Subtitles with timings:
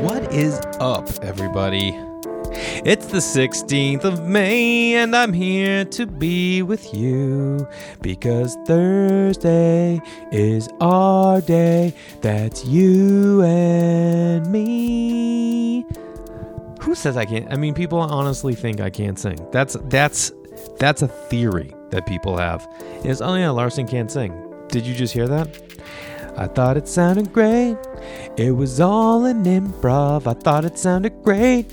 [0.00, 1.98] What is up, everybody?
[2.84, 7.66] It's the 16th of May, and I'm here to be with you
[8.02, 11.94] because Thursday is our day.
[12.20, 15.86] That's you and me.
[16.82, 17.50] Who says I can't?
[17.50, 19.38] I mean, people honestly think I can't sing.
[19.50, 20.30] That's that's
[20.78, 22.68] that's a theory that people have.
[23.02, 24.42] Is oh yeah, Larson can't sing.
[24.68, 25.75] Did you just hear that?
[26.36, 27.76] I thought it sounded great.
[28.36, 30.26] It was all an improv.
[30.26, 31.66] I thought it sounded great.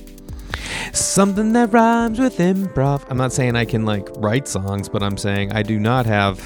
[0.94, 3.06] Something that rhymes with improv.
[3.10, 6.40] I'm not saying I can like write songs, but I'm saying I do not have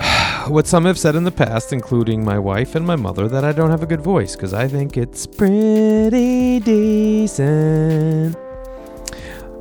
[0.48, 3.52] what some have said in the past, including my wife and my mother, that I
[3.52, 8.36] don't have a good voice because I think it's pretty decent.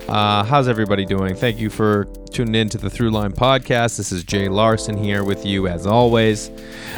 [0.09, 1.35] Uh, how's everybody doing?
[1.35, 2.07] Thank you for
[2.39, 3.97] tuning in to the Throughline Podcast.
[3.97, 6.49] This is Jay Larson here with you as always.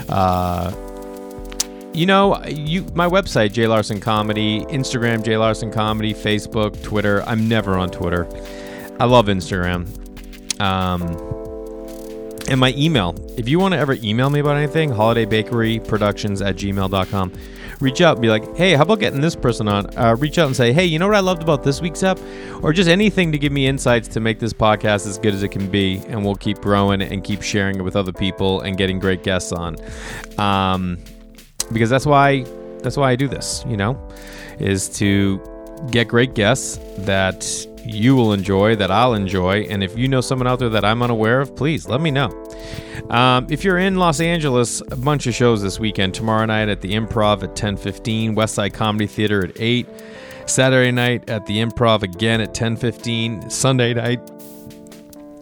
[0.08, 0.72] Uh,
[1.95, 7.24] you know, you my website Jay Larson Comedy, Instagram Jay Larson Comedy, Facebook, Twitter.
[7.24, 8.27] I'm never on Twitter.
[8.99, 9.88] I love Instagram.
[10.62, 11.01] Um,
[12.48, 13.16] and my email.
[13.35, 17.34] If you want to ever email me about anything, holidaybakeryproductions at gmail.com.
[17.82, 19.98] Reach out and be like, hey, how about getting this person on?
[19.98, 22.20] Uh, reach out and say, hey, you know what I loved about this week's ep?
[22.62, 25.49] Or just anything to give me insights to make this podcast as good as it
[25.49, 25.98] can be.
[26.07, 29.51] And we'll keep growing and keep sharing it with other people and getting great guests
[29.51, 29.77] on.
[30.38, 30.99] Um,
[31.73, 32.46] because that's why
[32.84, 33.98] that's why I do this, you know,
[34.60, 35.41] is to
[35.90, 37.43] get great guests that
[37.85, 41.01] you will enjoy, that I'll enjoy, and if you know someone out there that I'm
[41.01, 42.29] unaware of, please let me know.
[43.10, 46.13] Um, if you're in Los Angeles, a bunch of shows this weekend.
[46.13, 49.88] Tomorrow night at the Improv at 10:15, Westside Comedy Theater at 8.
[50.46, 53.49] Saturday night at the Improv again at 10:15.
[53.49, 54.20] Sunday night,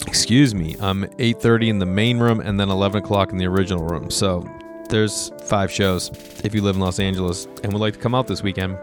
[0.07, 3.83] excuse me, um, 8:30 in the main room, and then 11 o'clock in the original
[3.83, 4.09] room.
[4.09, 4.47] So
[4.89, 6.11] there's five shows
[6.43, 8.77] if you live in Los Angeles and would like to come out this weekend.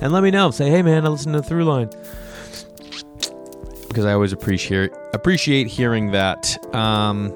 [0.00, 0.50] And let me know.
[0.50, 1.90] Say, hey man, I listen to Throughline.
[3.88, 6.58] Because I always appreciate appreciate hearing that.
[6.74, 7.32] Um,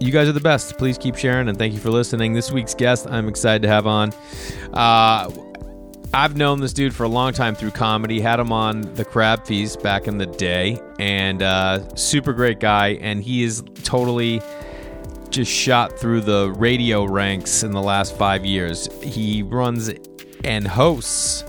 [0.00, 0.78] you guys are the best.
[0.78, 2.32] Please keep sharing and thank you for listening.
[2.32, 4.12] This week's guest, I'm excited to have on.
[4.72, 5.30] Uh,
[6.14, 8.20] I've known this dude for a long time through comedy.
[8.20, 12.98] Had him on the Crab Feast back in the day, and uh, super great guy.
[13.00, 14.40] And he is totally
[15.28, 18.88] just shot through the radio ranks in the last five years.
[19.02, 19.90] He runs
[20.44, 21.44] and hosts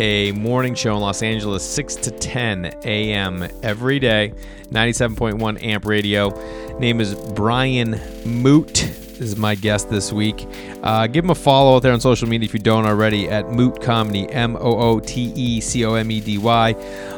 [0.00, 3.46] a morning show in Los Angeles, 6 to 10 a.m.
[3.62, 4.32] every day,
[4.70, 6.30] 97.1 amp radio.
[6.78, 8.96] Name is Brian Moote.
[9.20, 10.48] Is my guest this week.
[10.82, 13.44] Uh, give him a follow out there on social media if you don't already at
[13.48, 16.72] Moote Comedy, M O O T E C O M E D Y,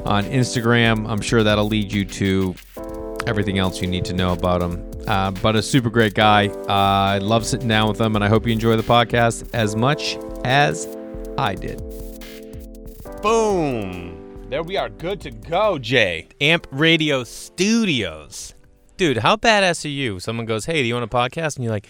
[0.04, 1.08] on Instagram.
[1.08, 2.56] I'm sure that'll lead you to
[3.28, 4.90] everything else you need to know about him.
[5.06, 6.48] Uh, but a super great guy.
[6.48, 9.76] Uh, I love sitting down with him, and I hope you enjoy the podcast as
[9.76, 10.86] much as
[11.38, 11.78] I did.
[13.22, 14.46] Boom.
[14.48, 16.28] There we are, good to go, Jay.
[16.40, 18.54] Amp Radio Studios.
[18.96, 20.20] Dude, how badass are you?
[20.20, 21.56] Someone goes, Hey, do you want a podcast?
[21.56, 21.88] And you're like,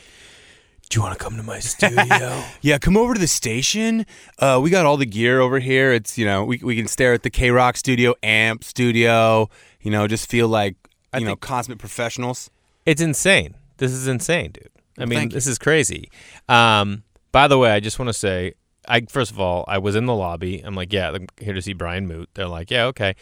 [0.89, 2.43] Do you want to come to my studio?
[2.61, 4.07] Yeah, come over to the station.
[4.39, 5.93] Uh, we got all the gear over here.
[5.93, 9.49] It's you know we we can stare at the KROQ studio, Amp studio.
[9.81, 10.77] You know, just feel like
[11.15, 12.49] you know think- consummate professionals.
[12.87, 13.57] it's insane.
[13.79, 14.69] This is insane, dude.
[14.99, 15.35] I mean, thank you.
[15.35, 16.11] this is crazy.
[16.49, 18.53] Um, by the way, I just want to say,
[18.88, 20.60] I first of all, I was in the lobby.
[20.60, 22.28] I'm like, yeah, I'm here to see Brian Moote.
[22.34, 23.15] They're like, yeah, okay.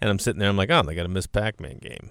[0.00, 0.48] And I'm sitting there.
[0.48, 2.10] I'm like, oh, they got a Miss Pac-Man game.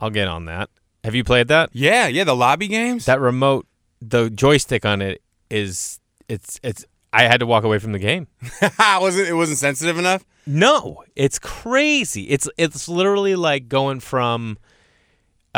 [0.00, 0.70] I'll get on that.
[1.04, 1.70] Have you played that?
[1.72, 3.06] Yeah, yeah, the lobby games.
[3.06, 3.66] That remote,
[4.00, 6.84] the joystick on it is, it's, it's.
[7.12, 8.26] I had to walk away from the game.
[8.78, 10.24] wasn't it wasn't sensitive enough.
[10.46, 12.24] No, it's crazy.
[12.24, 14.58] It's it's literally like going from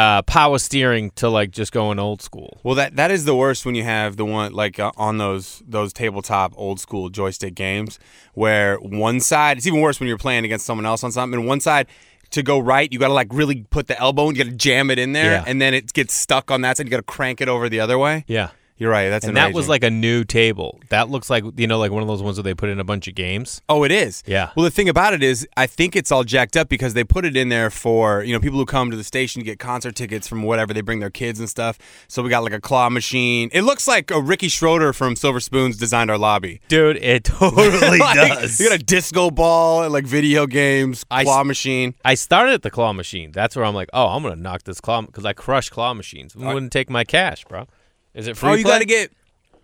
[0.01, 2.59] uh, power steering to like just going old school.
[2.63, 5.63] Well, that that is the worst when you have the one like uh, on those
[5.67, 7.99] those tabletop old school joystick games
[8.35, 9.59] where one side.
[9.59, 11.39] It's even worse when you're playing against someone else on something.
[11.41, 11.87] And one side
[12.31, 14.57] to go right, you got to like really put the elbow and you got to
[14.57, 15.45] jam it in there, Yeah.
[15.47, 16.87] and then it gets stuck on that side.
[16.87, 18.25] You got to crank it over the other way.
[18.29, 18.51] Yeah.
[18.81, 19.11] You're right.
[19.11, 20.81] That's and that was like a new table.
[20.89, 22.85] That looks like you know, like one of those ones where they put in a
[22.85, 23.61] bunch of games.
[23.69, 24.23] Oh, it is.
[24.27, 24.51] Yeah.
[24.57, 27.27] Well, the thing about it is, I think it's all jacked up because they put
[27.27, 29.95] it in there for you know people who come to the station to get concert
[29.95, 31.79] tickets from whatever they bring their kids and stuff.
[32.09, 33.51] So we got like a claw machine.
[33.53, 36.63] It looks like a Ricky Schroder from Silver Spoons designed our lobby.
[36.69, 38.59] Dude, it totally Like, does.
[38.59, 41.95] You got a disco ball and like video games, I claw s- machine.
[42.03, 43.31] I started at the claw machine.
[43.33, 46.35] That's where I'm like, oh, I'm gonna knock this claw because I crush claw machines.
[46.35, 47.67] Wouldn't take my cash, bro.
[48.15, 48.51] Is it free?
[48.51, 49.13] Oh, you got to get.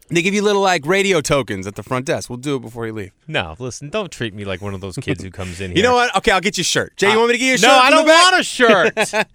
[0.08, 2.30] They give you little like radio tokens at the front desk.
[2.30, 3.12] We'll do it before you leave.
[3.26, 5.78] No, listen, don't treat me like one of those kids who comes in here.
[5.78, 6.14] You know what?
[6.16, 6.96] Okay, I'll get you a shirt.
[6.96, 7.68] Jay, you want me to get you a shirt?
[7.68, 9.14] No, I don't want a shirt.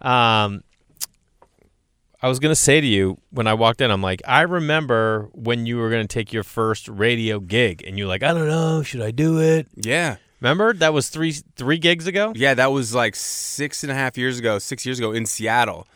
[0.00, 0.64] um,
[2.22, 5.66] I was gonna say to you when I walked in, I'm like, I remember when
[5.66, 9.02] you were gonna take your first radio gig, and you're like, I don't know, should
[9.02, 9.68] I do it?
[9.74, 10.16] Yeah.
[10.40, 12.32] Remember that was three three gigs ago.
[12.34, 15.86] Yeah, that was like six and a half years ago, six years ago in Seattle.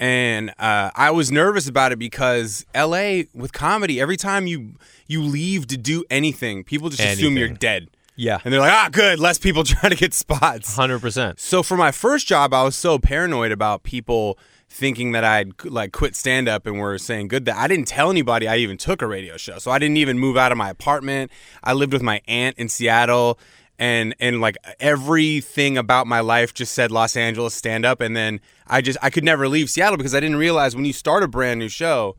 [0.00, 4.72] And uh, I was nervous about it because LA with comedy, every time you
[5.06, 7.88] you leave to do anything, people just assume you're dead.
[8.16, 10.74] Yeah, And they're like, ah, good, less people trying to get spots.
[10.74, 11.38] hundred percent.
[11.38, 14.38] So for my first job, I was so paranoid about people
[14.68, 18.10] thinking that I'd like quit stand up and were saying good that I didn't tell
[18.10, 19.58] anybody I even took a radio show.
[19.58, 21.30] So I didn't even move out of my apartment.
[21.62, 23.38] I lived with my aunt in Seattle
[23.80, 28.40] and and like everything about my life just said Los Angeles stand up and then
[28.66, 31.28] I just I could never leave Seattle because I didn't realize when you start a
[31.28, 32.16] brand new show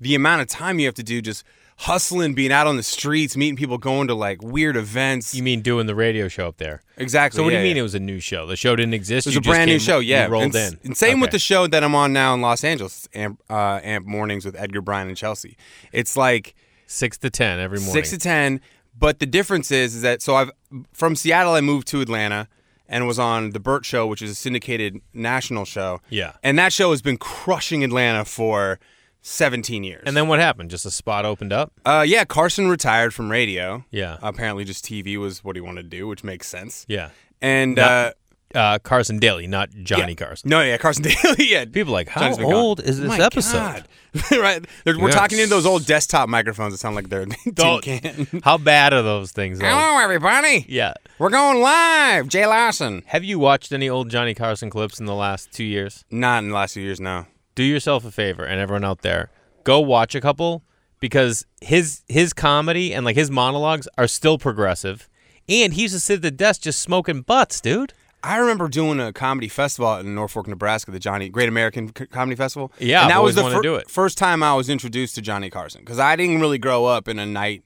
[0.00, 1.44] the amount of time you have to do just
[1.76, 5.60] hustling being out on the streets meeting people going to like weird events You mean
[5.60, 6.82] doing the radio show up there?
[6.96, 7.80] exactly So what do yeah, you mean yeah.
[7.80, 8.46] it was a new show?
[8.46, 9.26] The show didn't exist.
[9.26, 10.26] It was you a just brand new came- show, you yeah.
[10.26, 10.78] rolled and, in.
[10.84, 11.34] And same with Okay.
[11.36, 14.80] the show that I'm on now in Los Angeles, Amp, uh, Amp Mornings with Edgar
[14.80, 15.56] Bryan and Chelsea.
[15.92, 16.54] It's like
[16.86, 17.92] six to ten every morning.
[17.92, 18.60] six to ten,
[18.98, 20.50] but the difference is, is that so I've
[20.92, 22.48] from Seattle I moved to Atlanta
[22.88, 26.00] and was on the Bert Show, which is a syndicated national show.
[26.10, 26.32] Yeah.
[26.42, 28.78] and that show has been crushing Atlanta for
[29.22, 30.02] 17 years.
[30.06, 30.70] And then what happened?
[30.70, 31.72] Just a spot opened up.
[31.86, 33.84] uh, yeah, Carson retired from radio.
[33.90, 34.18] Yeah.
[34.22, 36.84] apparently just TV was what he wanted to do, which makes sense.
[36.88, 37.08] Yeah.
[37.40, 38.12] And Not- uh,
[38.54, 40.26] Uh, Carson Daly, not Johnny yeah.
[40.26, 40.48] Carson.
[40.50, 41.50] No, yeah, Carson Daly.
[41.50, 43.84] yeah, People are like, how Johnny's old is this My episode?
[44.30, 48.40] Right, They're- we're talking into those old desktop microphones that sound like they're tin can.
[48.44, 49.58] How bad are those things?
[49.58, 49.66] Though?
[49.66, 50.64] Hello, everybody.
[50.68, 50.94] Yeah.
[51.18, 52.28] We're going live.
[52.28, 53.02] Jay Lawson.
[53.06, 56.04] Have you watched any old Johnny Carson clips in the last two years?
[56.12, 57.26] Not in the last two years, no.
[57.56, 59.30] Do yourself a favor, and everyone out there,
[59.64, 60.62] go watch a couple
[61.00, 65.08] because his his comedy and like his monologues are still progressive,
[65.48, 67.92] and he used to sit at the desk just smoking butts, dude.
[68.24, 72.36] I remember doing a comedy festival in Norfolk, Nebraska, the Johnny Great American C- Comedy
[72.36, 72.72] Festival.
[72.78, 73.90] Yeah, and that was the wanted to do it.
[73.90, 77.18] first time I was introduced to Johnny Carson because I didn't really grow up in
[77.18, 77.64] a night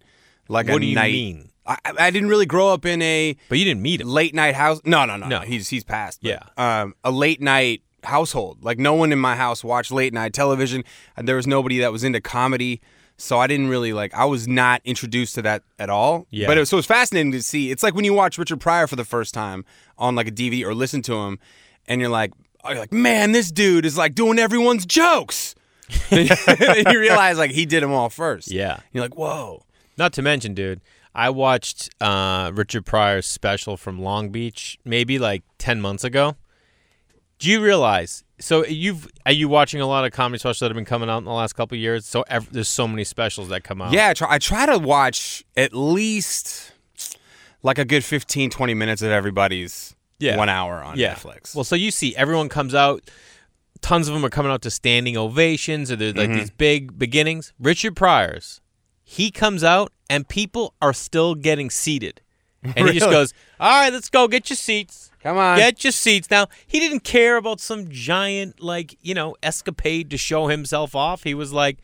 [0.48, 1.12] like a do you night.
[1.12, 1.50] mean?
[1.66, 4.08] I, I didn't really grow up in a But you didn't meet him.
[4.08, 4.80] late night house.
[4.84, 5.38] No, no, no, No.
[5.40, 5.44] no.
[5.44, 6.20] He's he's passed.
[6.22, 6.42] but, Yeah.
[6.82, 8.64] Um, a late night household.
[8.64, 10.82] Like no one in my house watched late night television.
[11.16, 12.80] and There was nobody that was into comedy.
[13.20, 14.14] So I didn't really like.
[14.14, 16.26] I was not introduced to that at all.
[16.30, 16.46] Yeah.
[16.46, 17.72] But it was, so it's fascinating to see.
[17.72, 19.64] It's like when you watch Richard Pryor for the first time
[19.98, 21.40] on like a DVD or listen to him,
[21.88, 22.32] and you're like,
[22.62, 25.56] oh, you're like, man, this dude is like doing everyone's jokes.
[26.10, 26.28] you
[26.86, 28.50] realize like he did them all first.
[28.52, 28.80] Yeah.
[28.92, 29.64] You're like, whoa.
[29.96, 30.80] Not to mention, dude,
[31.12, 36.36] I watched uh, Richard Pryor's special from Long Beach maybe like ten months ago.
[37.40, 38.22] Do you realize?
[38.40, 41.18] So you've are you watching a lot of comedy specials that have been coming out
[41.18, 42.06] in the last couple of years?
[42.06, 43.92] So ev- there's so many specials that come out.
[43.92, 46.72] Yeah, I try, I try to watch at least
[47.62, 50.36] like a good 15, 20 minutes of everybody's Yeah.
[50.36, 51.14] one hour on yeah.
[51.14, 51.54] Netflix.
[51.54, 53.10] Well, so you see, everyone comes out.
[53.80, 56.38] Tons of them are coming out to standing ovations, or they're like Mm-hmm.
[56.38, 57.52] these big beginnings.
[57.60, 58.60] Richard Pryor's,
[59.04, 62.20] he comes out, and people are still getting seated,
[62.62, 65.58] and he just goes, "All right, let's go, get your seats." Come on.
[65.58, 66.30] Get your seats.
[66.30, 71.24] Now, he didn't care about some giant, like, you know, escapade to show himself off.
[71.24, 71.78] He was like,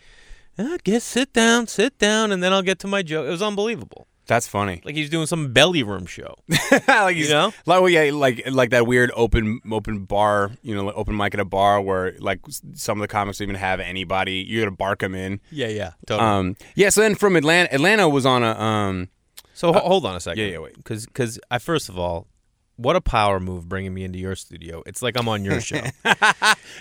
[0.59, 3.27] "Uh, get sit down, sit down, and then I'll get to my joke.
[3.27, 4.07] It was unbelievable.
[4.27, 4.81] That's funny.
[4.87, 6.37] Like he's doing some belly room show.
[6.89, 7.53] like You know?
[7.67, 11.35] like well, yeah, like like that weird open open bar, you know, like open mic
[11.35, 12.41] at a bar where like
[12.73, 14.37] some of the comics don't even have anybody.
[14.37, 15.41] You got to bark them in.
[15.51, 15.91] yeah, yeah.
[16.07, 16.27] Totally.
[16.27, 16.89] Um, yeah.
[16.89, 19.09] So then from Atlanta, Atlanta was on a um.
[19.53, 20.43] so ho- hold on a second.
[20.43, 20.75] yeah, yeah, wait.
[20.77, 22.27] Because Because I first of all,
[22.77, 24.83] what a power move bringing me into your studio.
[24.87, 25.81] It's like I'm on your show.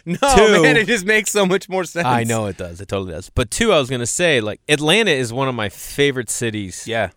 [0.06, 2.06] No Two- man, it just makes so much more sense.
[2.06, 2.82] I know it does.
[2.82, 3.30] It totally does.
[3.30, 6.88] But two, I was gonna say, like Atlanta is one of my favorite cities.
[6.88, 7.10] Yeah.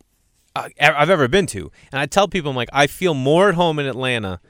[0.55, 1.71] uh, I've ever been to.
[1.91, 4.41] And I tell people, I'm like, I feel more at home in Atlanta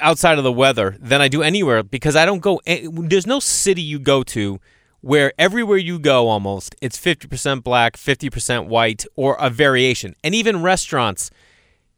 [0.00, 2.60] outside of the weather than I do anywhere because I don't go.
[2.66, 4.60] There's no city you go to
[5.00, 10.14] where everywhere you go almost it's 50% black, 50% white, or a variation.
[10.24, 11.30] And even restaurants,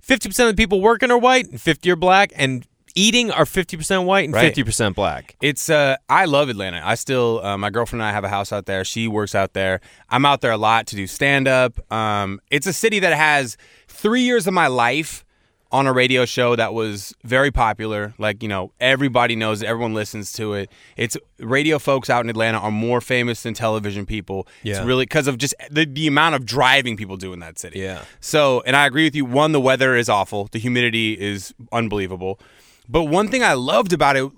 [0.09, 4.07] 50% of the people working are white and 50 are black, and eating are 50%
[4.07, 4.53] white and Right.
[4.55, 5.37] 50% black.
[5.41, 6.81] It's uh I love Atlanta.
[6.85, 8.85] I still uh, my girlfriend and I have a house out there.
[8.85, 9.81] She works out there.
[10.09, 11.79] I'm out there a lot to do stand up.
[11.93, 13.57] Um it's a city that has
[13.89, 15.25] 3 years of my life
[15.71, 18.15] on a radio show that was very popular.
[18.19, 20.71] Like, you know, everybody knows it, everyone listens to it.
[20.97, 24.49] It's radio folks out in Atlanta are more famous than television people.
[24.65, 27.81] It's really because of just the, the amount of driving people do in that city.
[27.81, 28.05] Yeah.
[28.21, 29.25] So, and I agree with you.
[29.25, 30.49] One, the weather is awful.
[30.51, 32.41] The humidity is unbelievable.
[32.89, 34.31] But one thing I loved about it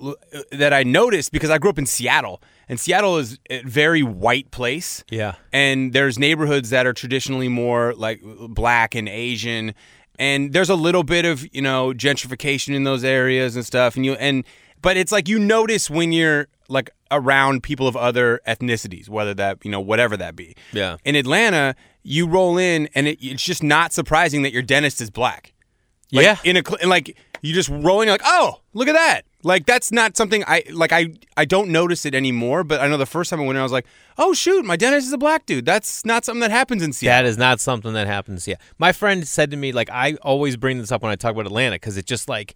[0.50, 4.50] that I noticed because I grew up in Seattle, and Seattle is a very white
[4.50, 5.04] place.
[5.08, 5.36] Yeah.
[5.52, 9.74] And there's neighborhoods that are traditionally more like black and Asian,
[10.18, 13.96] and there's a little bit of you know gentrification in those areas and stuff.
[13.96, 14.44] And you and
[14.82, 19.58] but it's like you notice when you're like around people of other ethnicities, whether that
[19.64, 20.54] you know whatever that be.
[20.72, 20.96] Yeah.
[21.04, 25.10] In Atlanta, you roll in and it, it's just not surprising that your dentist is
[25.10, 25.52] black.
[26.12, 26.36] Like, Yeah.
[26.44, 29.22] In a like you just rolling like, oh, look at that.
[29.42, 30.92] Like that's not something I like.
[30.92, 32.62] I I don't notice it anymore.
[32.62, 33.86] But I know the first time I went in, I was like,
[34.18, 35.64] oh shoot, my dentist is a black dude.
[35.64, 37.24] That's not something that happens in Seattle.
[37.24, 38.46] That is not something that happens.
[38.46, 41.32] Yeah, my friend said to me like I always bring this up when I talk
[41.32, 42.54] about Atlanta because it just like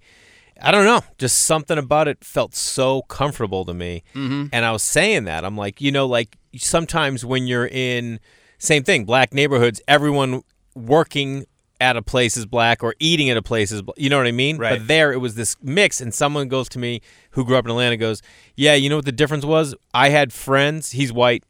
[0.60, 4.04] I don't know, just something about it felt so comfortable to me.
[4.14, 4.46] Mm-hmm.
[4.52, 8.20] And I was saying that I'm like, you know, like sometimes when you're in
[8.58, 10.42] same thing, black neighborhoods, everyone
[10.74, 11.46] working
[11.80, 14.26] at a place is black or eating at a place is, bl- you know what
[14.26, 14.58] I mean?
[14.58, 14.78] Right.
[14.78, 17.00] But there it was this mix, and someone goes to me
[17.30, 18.22] who grew up in Atlanta goes,
[18.56, 19.74] yeah, you know what the difference was?
[19.92, 21.44] I had friends, he's white,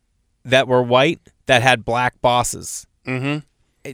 [0.45, 3.39] that were white that had black bosses mm-hmm.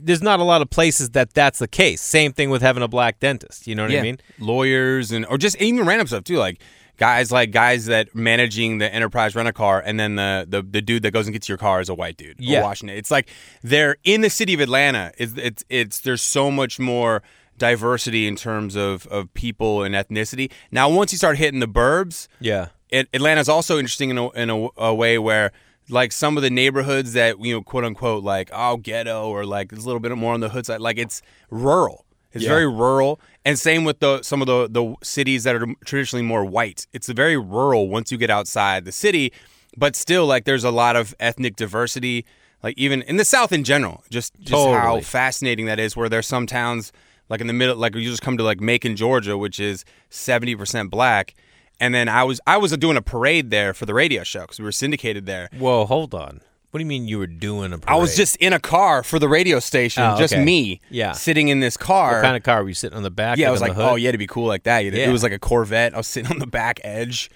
[0.05, 2.01] there's not a lot of places that that's the case.
[2.01, 3.67] Same thing with having a black dentist.
[3.67, 4.19] You know what I mean?
[4.39, 6.61] lawyers and or just even random stuff too, like
[7.01, 10.81] guys like guys that managing the enterprise rent a car, and then the, the the
[10.81, 12.35] dude that goes and gets your car is a white dude.
[12.39, 12.61] Yeah.
[12.61, 12.97] washing it.
[12.97, 13.27] It's like
[13.63, 15.11] they're in the city of Atlanta.
[15.17, 17.23] It's it's it's there's so much more
[17.57, 20.51] diversity in terms of of people and ethnicity.
[20.71, 22.67] Now, once you start hitting the burbs, Yeah.
[22.89, 25.51] it, Atlanta's also interesting in a, in a, a way where
[25.89, 29.71] like some of the neighborhoods that you know quote unquote like oh ghetto or like
[29.73, 32.49] it's a little bit more on the hood side like it's rural it's Yeah.
[32.49, 36.43] very rural and same with the some of the the cities that are traditionally more
[36.45, 39.31] white it's very rural once you get outside the city
[39.77, 42.25] but still like there's a lot of ethnic diversity
[42.63, 46.27] like even in the south in general just just how fascinating that is where there's
[46.27, 46.91] some towns
[47.29, 50.89] like in the middle like you just come to like Macon Georgia which is 70%
[50.89, 51.33] black
[51.79, 54.59] and then I was I was doing a parade there for the radio show because
[54.59, 55.49] we were syndicated there.
[55.57, 56.41] Whoa, hold on.
[56.71, 57.93] What do you mean you were doing a parade?
[57.93, 60.43] I was just in a car for the radio station, Oh, just okay.
[60.43, 61.11] me, Yeah.
[61.11, 62.13] sitting in this car.
[62.15, 63.37] What kind of car were you sitting on the back?
[63.37, 64.85] yeah, I was like, oh, yeah, to be cool like that.
[64.85, 65.11] It Yeah.
[65.11, 65.93] was like a Corvette.
[65.93, 67.29] I was sitting on the back edge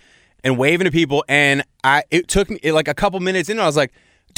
[0.43, 3.57] and waving to people, and I it took me like a couple minutes in.
[3.57, 3.91] And I was like,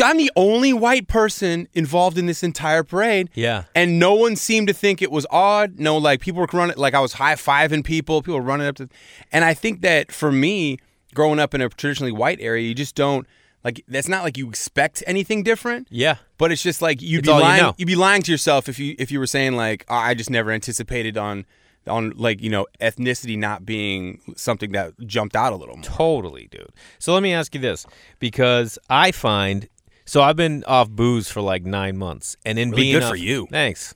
[0.03, 3.29] I'm the only white person involved in this entire parade.
[3.35, 3.63] Yeah.
[3.75, 5.79] and no one seemed to think it was odd.
[5.79, 8.21] No, like people were running, like I was high fiving people.
[8.23, 8.89] People were running up to,
[9.31, 10.77] and I think that for me,
[11.13, 13.27] growing up in a traditionally white area, you just don't
[13.63, 13.83] like.
[13.87, 15.87] That's not like you expect anything different.
[15.89, 16.17] Yeah.
[16.37, 17.61] But it's just like you'd It's be you lying.
[17.63, 17.73] know.
[17.77, 20.29] would be lying to yourself if you if you were saying like oh, I just
[20.29, 21.45] never anticipated on
[21.87, 25.83] on like you know ethnicity not being something that jumped out a little more.
[25.85, 26.69] Totally, dude.
[26.99, 27.85] So let me ask you this
[28.19, 29.67] because I find
[30.05, 33.09] so I've been off booze for like nine months, and in Really being good off-
[33.11, 33.47] for you.
[33.51, 33.93] Thanks.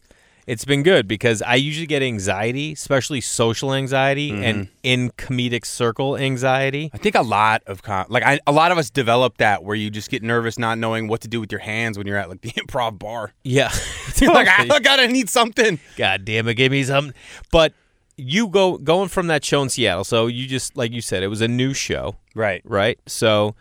[0.48, 4.43] It's been good because I usually get anxiety, especially social anxiety Mm-hmm.
[4.43, 6.89] and in comedic circle anxiety.
[6.93, 9.75] I think a lot of con- like I, a lot of us develop that where
[9.75, 12.29] you just get nervous not knowing what to do with your hands when you're at
[12.29, 13.33] like the improv bar.
[13.43, 13.71] Yeah.
[14.21, 15.79] Like I gotta need something.
[15.98, 17.13] God damn it, give me something.
[17.51, 17.74] But
[18.17, 21.27] you go going from that show in Seattle, so you just like you said, it
[21.27, 22.62] was a new show, Right.
[22.63, 23.00] right?
[23.07, 23.55] So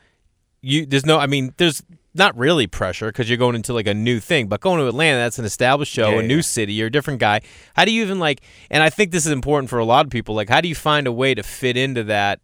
[0.61, 1.83] you there's no I mean, there's
[2.15, 5.19] not really pressure because you're going into like a new thing, but going to Atlanta,
[5.19, 7.41] that's an established show, Yeah, a new city, you're a different guy.
[7.75, 8.41] How do you even like
[8.71, 10.75] and I think this is important for a lot of people, like how do you
[10.75, 12.41] find a way to fit into that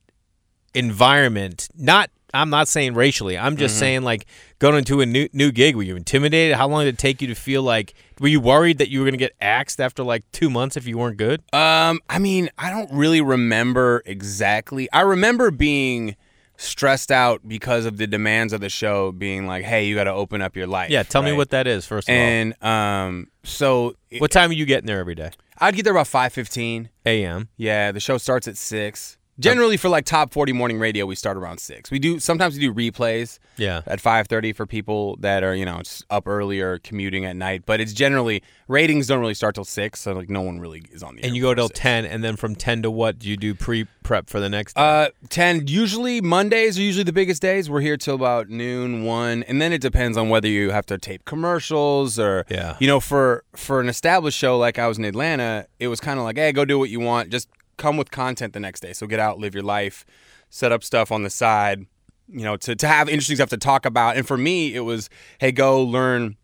[0.74, 1.68] environment?
[1.76, 3.38] Not I'm not saying racially.
[3.38, 3.60] I'm Mm-hmm.
[3.60, 4.26] just saying like
[4.58, 5.74] going into a new new gig.
[5.76, 6.56] Were you intimidated?
[6.56, 7.94] How long did it take you to feel like?
[8.20, 10.86] Were you worried that you were going to get axed after like two months if
[10.86, 11.42] you weren't good?
[11.52, 14.88] Um, I mean, I don't really remember exactly.
[14.92, 16.16] I remember being
[16.56, 20.12] stressed out because of the demands of the show being like, "Hey, you got to
[20.12, 23.94] open up your life." Yeah, tell me what that is first of And um, so
[24.10, 24.18] all.
[24.18, 25.30] What time are you getting there every day?
[25.58, 26.90] I'd get there about five fifteen.
[27.04, 27.48] A.M.
[27.56, 29.15] Yeah, the show starts at six.
[29.38, 31.90] Generally, for like top forty morning radio, we start around six.
[31.90, 33.82] We do sometimes we do replays Yeah.
[33.86, 37.36] at five thirty for people that are you know just up early or commuting at
[37.36, 37.64] night.
[37.66, 41.02] But it's generally ratings don't really start till six, so like no one really is
[41.02, 41.22] on the.
[41.22, 41.80] air And you go before till six.
[41.80, 43.18] ten, and then from ten to what?
[43.18, 44.74] Do you do pre prep for the next?
[44.74, 44.80] Day?
[44.82, 45.66] Uh, ten.
[45.66, 47.68] Usually Mondays are usually the biggest days.
[47.68, 50.96] We're here till about noon, one, and then it depends on whether you have to
[50.96, 52.76] tape commercials or Yeah.
[52.80, 56.18] You know, for for an established show like I was in Atlanta, it was kind
[56.18, 57.28] of like, hey, go do what you want.
[57.30, 58.92] Just come with content the next day.
[58.92, 60.04] So get out, live your life,
[60.50, 61.86] set up stuff on the side.
[62.28, 64.16] You know, to to have interesting stuff to talk about.
[64.16, 66.36] And for me, it was, hey, go learn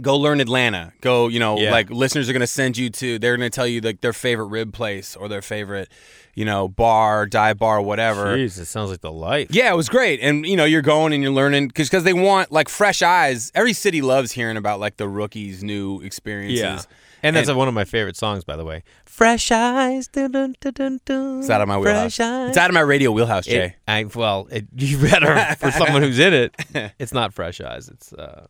[0.00, 0.92] go learn Atlanta.
[1.00, 1.72] Go, you know, Yeah.
[1.72, 4.12] like listeners are going to send you to, they're going to tell you like their
[4.12, 5.88] favorite rib place or their favorite,
[6.34, 8.36] you know, bar, dive bar, whatever.
[8.36, 9.48] Jeez, it sounds like the life.
[9.50, 10.20] Yeah, it was great.
[10.20, 13.50] And, you know, you're going and you're learning because they want like fresh eyes.
[13.56, 16.60] Every city loves hearing about like the rookies' new experiences.
[16.60, 16.82] Yeah.
[17.22, 18.82] And that's one of my favorite songs, by the way.
[19.04, 20.08] Fresh eyes.
[20.08, 21.00] Dun, dun, dun,
[21.40, 22.20] It's out of my wheelhouse.
[22.20, 22.48] Eyes.
[22.50, 23.64] It's out of my radio wheelhouse, Jay.
[23.64, 26.54] It, I well, it, you better for someone who's in it.
[26.98, 27.88] It's not Fresh Eyes.
[27.88, 28.46] It's uh,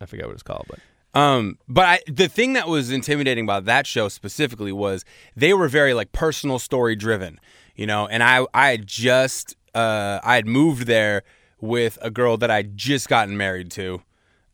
[0.00, 3.64] I forget what it's called, but Um, but I, the thing that was intimidating about
[3.66, 5.04] that show specifically was
[5.36, 7.38] they were very like personal story driven,
[7.74, 8.06] you know.
[8.06, 11.22] And I, I had just uh, I had moved there
[11.60, 14.02] with a girl that I'd just gotten married to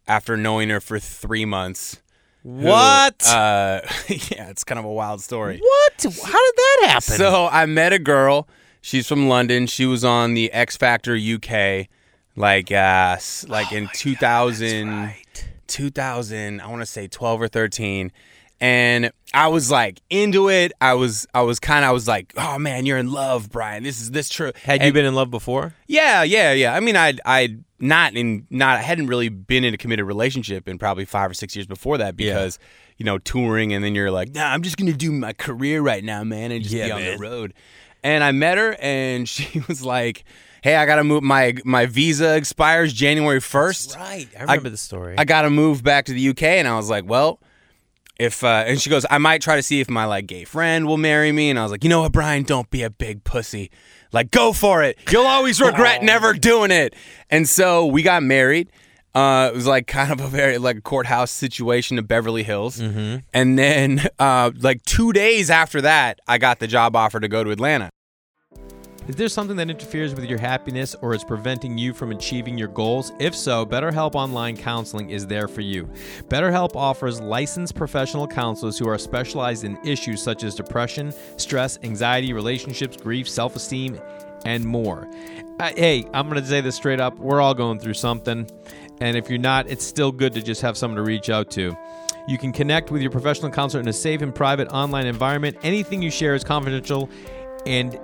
[0.06, 2.00] after knowing her for three months.
[2.42, 3.26] Who, What?
[3.28, 5.60] Uh, yeah, it's kind of a wild story.
[5.60, 6.02] what?
[6.02, 7.16] How did that happen?
[7.16, 8.48] So I met a girl.
[8.80, 9.66] She's from London.
[9.66, 11.86] She was on the X Factor UK,
[12.36, 15.12] like uh, like in 2000,
[15.66, 16.60] 2000.
[16.60, 18.10] I want to say 12 or 13.
[18.60, 20.72] And I was like into it.
[20.80, 23.82] I was I was kind of I was like, oh man, you're in love, Brian.
[23.82, 24.52] This is this true.
[24.64, 25.74] Had you been in love before?
[25.86, 26.74] yeah, yeah, yeah.
[26.74, 30.68] I mean, I'd, I'd not in, not, I hadn't really been in a committed relationship
[30.68, 32.34] in probably five or six years before that Yeah.
[32.34, 32.58] because,
[32.98, 35.80] you know, touring and then you're like, nah, I'm just going to do my career
[35.80, 37.16] right now, man, and just Yeah, be on man.
[37.16, 37.54] the road.
[38.02, 40.24] And I met her and she was like,
[40.62, 43.96] hey, I got to move, my, my visa expires January 1st.
[43.96, 44.28] Right.
[44.36, 45.14] I remember the story.
[45.16, 46.42] I got to move back to the UK.
[46.42, 47.40] And I was like, well,
[48.20, 50.86] if uh, and she goes, I might try to see if my like gay friend
[50.86, 51.48] will marry me.
[51.48, 53.70] And I was like, you know what, Brian, don't be a big pussy.
[54.12, 54.98] Like, go for it.
[55.10, 56.94] You'll always regret never doing it.
[57.30, 58.70] And so we got married.
[59.14, 62.78] Uh, it was like kind of a very like a courthouse situation in Beverly Hills.
[62.78, 63.18] Mm-hmm.
[63.32, 67.42] And then uh, like two days after that, I got the job offer to go
[67.42, 67.90] to Atlanta.
[69.08, 72.68] Is there something that interferes with your happiness or is preventing you from achieving your
[72.68, 73.12] goals?
[73.18, 75.88] If so, BetterHelp Online Counseling is there for you.
[76.28, 82.32] BetterHelp offers licensed professional counselors who are specialized in issues such as depression, stress, anxiety,
[82.32, 83.98] relationships, grief, self esteem,
[84.44, 85.08] and more.
[85.58, 87.18] Uh, hey, I'm going to say this straight up.
[87.18, 88.48] We're all going through something.
[89.00, 91.76] And if you're not, it's still good to just have someone to reach out to.
[92.28, 95.56] You can connect with your professional counselor in a safe and private online environment.
[95.62, 97.08] Anything you share is confidential
[97.66, 97.98] and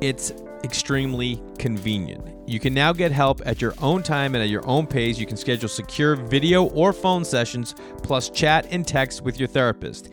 [0.00, 0.32] it's
[0.64, 2.26] extremely convenient.
[2.46, 5.18] You can now get help at your own time and at your own pace.
[5.18, 10.10] You can schedule secure video or phone sessions, plus chat and text with your therapist.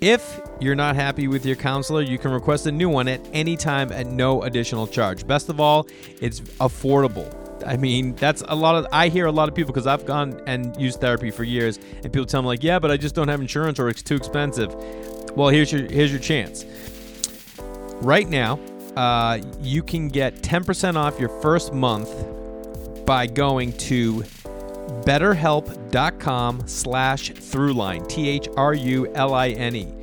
[0.00, 3.56] If you're not happy with your counselor, you can request a new one at any
[3.56, 5.26] time at no additional charge.
[5.26, 5.86] Best of all,
[6.20, 7.32] it's affordable.
[7.66, 8.86] I mean, that's a lot of.
[8.92, 12.12] I hear a lot of people because I've gone and used therapy for years, and
[12.12, 14.74] people tell me like, "Yeah, but I just don't have insurance or it's too expensive."
[15.34, 16.64] Well, here's your here's your chance.
[18.02, 18.60] Right now,
[18.96, 22.08] uh, you can get 10% off your first month
[23.06, 24.22] by going to
[25.04, 29.96] betterhelp.com slash throughline t-h-r-u-l-i-n-e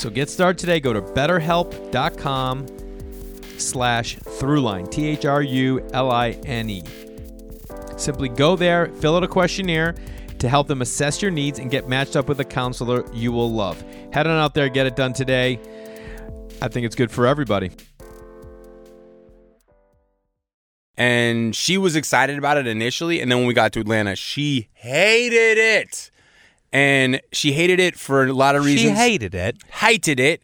[0.00, 0.80] so get started today.
[0.80, 2.66] Go to betterhelp.com
[3.58, 6.84] slash throughline t-h-r-u-l-i-n-e
[7.98, 9.94] simply go there fill out a questionnaire
[10.38, 13.52] to help them assess your needs and get matched up with a counselor you will
[13.52, 13.78] love.
[14.10, 15.60] Head on out there get it done today.
[16.62, 17.70] I think it's good for everybody
[21.00, 24.68] and she was excited about it initially and then when we got to atlanta she
[24.74, 26.10] hated it
[26.72, 28.90] and she hated it for a lot of reasons.
[28.92, 29.56] she hated it.
[29.72, 30.42] hated it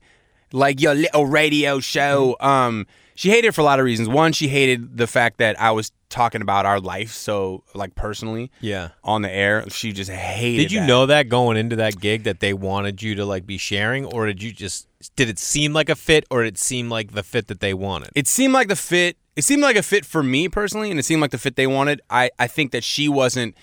[0.52, 4.32] like your little radio show um she hated it for a lot of reasons one
[4.32, 8.90] she hated the fact that i was talking about our life so like personally Yeah.
[9.04, 10.86] on the air she just hated Did you that.
[10.86, 14.26] know that going into that gig that they wanted you to like be sharing, or
[14.26, 17.22] did you just did it seem like a fit, or did it seem like the
[17.24, 18.10] fit that they wanted?
[18.14, 21.04] it seemed like the fit it seemed like a fit for me personally and it
[21.04, 23.54] seemed like the fit they wanted i i think that she wasn't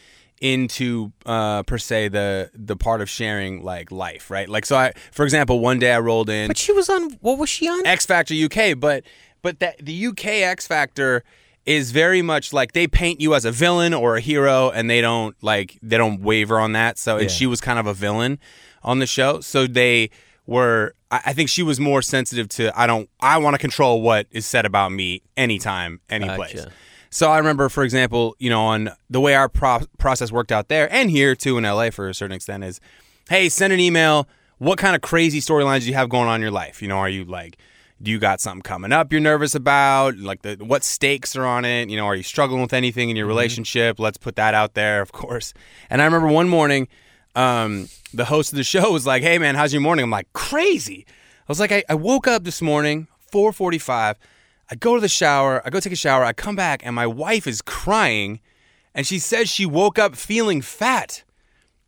[0.41, 4.91] into uh per se the the part of sharing like life right like so i
[5.11, 7.11] for example one day i rolled in but she was on.
[7.21, 7.85] What was she on?
[7.85, 9.03] X Factor UK, but
[9.41, 11.23] but that the UK X Factor
[11.65, 14.99] is very much like they paint you as a villain or a hero, and they
[14.99, 16.97] don't like they don't waver on that.
[16.97, 17.29] So and Yeah.
[17.29, 18.37] she was kind of a villain
[18.83, 20.09] on the show, so they
[20.45, 20.93] were.
[21.11, 24.27] I I think she was more sensitive to I don't I want to control what
[24.31, 26.53] is said about me anytime, any place.
[26.53, 26.71] Gotcha.
[27.13, 30.67] So I remember, for example, you know, on the way our pro- process worked out
[30.67, 32.81] there, and here too in LA for a certain extent, is,
[33.29, 34.27] hey, send an email.
[34.57, 36.81] What kind of crazy storylines do you have going on in your life?
[36.81, 37.59] You know, are you like,
[38.01, 40.17] do you got something coming up you're nervous about?
[40.17, 41.87] Like, the what stakes are on it?
[41.91, 43.29] You know, are you struggling with anything in your mm-hmm.
[43.29, 43.99] relationship?
[43.99, 45.53] Let's put that out there, of course.
[45.91, 46.87] And I remember one morning,
[47.35, 50.31] um, the host of the show was like, "Hey, man, how's your morning?" I'm like,
[50.33, 54.15] "Crazy." I was like, I, I woke up this morning, 4:45.
[54.71, 55.61] I go to the shower.
[55.65, 56.23] I go take a shower.
[56.23, 58.39] I come back, and my wife is crying,
[58.95, 61.23] and she says she woke up feeling fat.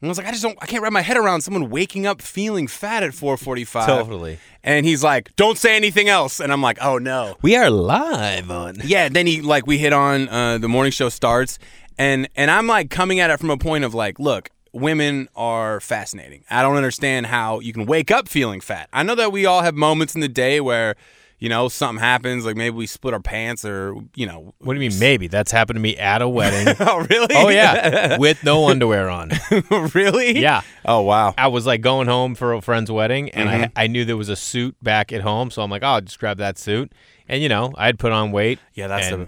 [0.02, 2.06] And I was like, I just don't, I can't wrap my head around someone waking
[2.06, 3.86] up feeling fat at 4:45.
[3.86, 4.40] Totally.
[4.62, 8.52] And he's like, "Don't say anything else." And I'm like, "Oh no." We are live
[8.52, 8.76] on.
[8.84, 11.60] Yeah, then he like we hit on uh, the morning show starts,
[11.98, 15.80] and and I'm like coming at it from a point of like, look, women are
[15.80, 16.44] fascinating.
[16.50, 18.90] I don't understand how you can wake up feeling fat.
[18.94, 20.96] I know that we all have moments in the day where,
[21.40, 24.54] you know, something happens, like maybe we split our pants or you know.
[24.60, 25.00] What do you mean?
[25.00, 26.76] Maybe that's happened to me at a wedding.
[26.88, 27.36] Oh really?
[27.36, 29.32] oh yeah, with no underwear on.
[29.94, 30.40] really?
[30.40, 30.62] Yeah.
[30.86, 31.34] Oh wow.
[31.38, 33.64] I was like going home for a friend's wedding, and Mm-hmm.
[33.78, 36.02] I I knew there was a suit back at home, so I'm like, oh, I'll
[36.02, 36.92] just grab that suit.
[37.28, 38.60] And you know, I had put on weight.
[38.74, 39.28] Yeah, that's the-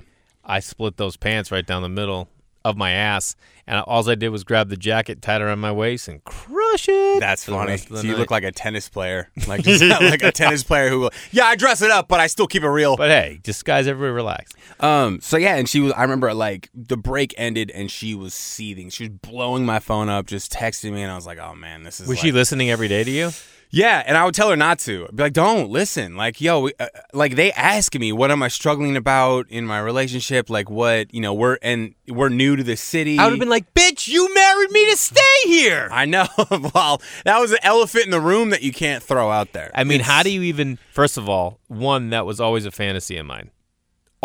[0.50, 2.30] I split those pants right down the middle
[2.68, 5.72] of my ass, and all I did was grab the jacket, tie it around my
[5.72, 7.20] waist, and crush it.
[7.20, 7.78] That's funny.
[7.78, 8.20] So you night.
[8.20, 11.82] look like a tennis player, like just like a tennis player who, yeah, I dress
[11.82, 12.98] it up, but I still keep it real.
[12.98, 14.52] But hey, just guys, everybody relax.
[14.80, 15.20] Um.
[15.22, 15.94] So yeah, and she was.
[15.94, 18.90] I remember like the break ended, and she was seething.
[18.90, 21.84] She was blowing my phone up, just texting me, and I was like, "Oh man,
[21.84, 23.32] this is." Was like- she listening every day to you?
[23.70, 25.06] Yeah, and I would tell her not to.
[25.10, 28.48] I'd be like, "Don't listen." Like, yo, uh, like they ask me, "What am I
[28.48, 32.78] struggling about in my relationship?" Like, what you know, we're and we're new to the
[32.78, 33.20] city.
[33.20, 36.28] I would have been like, "Bitch, you married me to stay here." I know.
[36.74, 39.72] well, that was an elephant in the room that you can't throw out there.
[39.76, 40.80] I mean, It's- how do you even?
[40.94, 43.52] First of all, one that was always a fantasy of mine.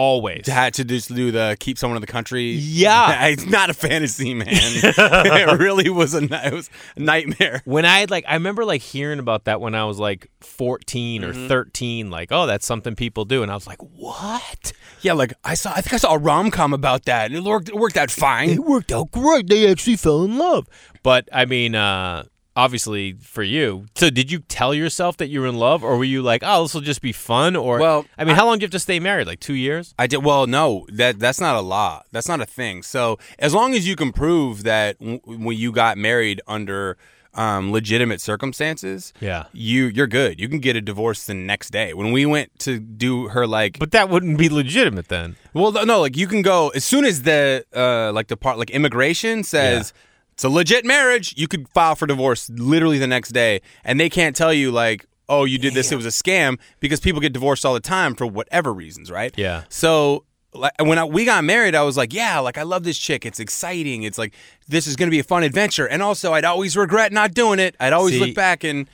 [0.03, 0.49] Always.
[0.49, 2.51] had to just do the keep someone in the country.
[2.53, 3.27] Yeah.
[3.33, 4.49] it's not a fantasy, man.
[4.51, 7.63] it really was a it was a nightmare.
[7.65, 11.23] when I had like I remember like hearing about that when I was like 14
[11.23, 11.45] Mm-hmm.
[11.45, 15.35] or 13 like oh that's something people do and I was like what Yeah, like
[15.45, 15.71] I saw.
[15.73, 17.27] I think I saw a rom com about that.
[17.27, 17.69] and It worked.
[17.69, 18.51] It worked out fine.
[18.51, 20.67] It worked out great they actually fell in love
[21.05, 25.47] but I mean uh obviously for you so did you tell yourself that you were
[25.47, 28.25] in love or were you like oh this will just be fun or Well, I
[28.25, 30.19] mean how long do you have to stay married like 2 years I did.
[30.25, 32.03] Well, no, that that's not a law.
[32.13, 32.83] That's not a thing.
[32.83, 36.97] So as long as you can prove that w- when you got married under
[37.35, 39.45] um, legitimate circumstances, Yeah.
[39.55, 40.39] you you're good.
[40.39, 41.95] You can get a divorce the next day.
[41.95, 46.01] When we went to do her like but that wouldn't be legitimate then Well, no,
[46.03, 49.95] like you can go as soon as the uh, like the part like immigration says
[50.43, 51.35] it's a legit marriage.
[51.37, 55.07] You could file for divorce literally the next day, and they can't tell you like,
[55.29, 58.17] oh, you did this, it was a scam, because people get divorced all the time
[58.17, 59.33] for whatever reasons, right?
[59.37, 59.63] Yeah.
[59.69, 60.25] So.
[60.55, 63.25] Like when I, we got married, I was like, "Yeah, like I love this chick.
[63.25, 64.03] It's exciting.
[64.03, 64.35] It's like
[64.69, 67.59] this is going to be a fun adventure." And also, I'd always regret not doing
[67.59, 67.75] it.
[67.81, 68.87] I'd always See, look back and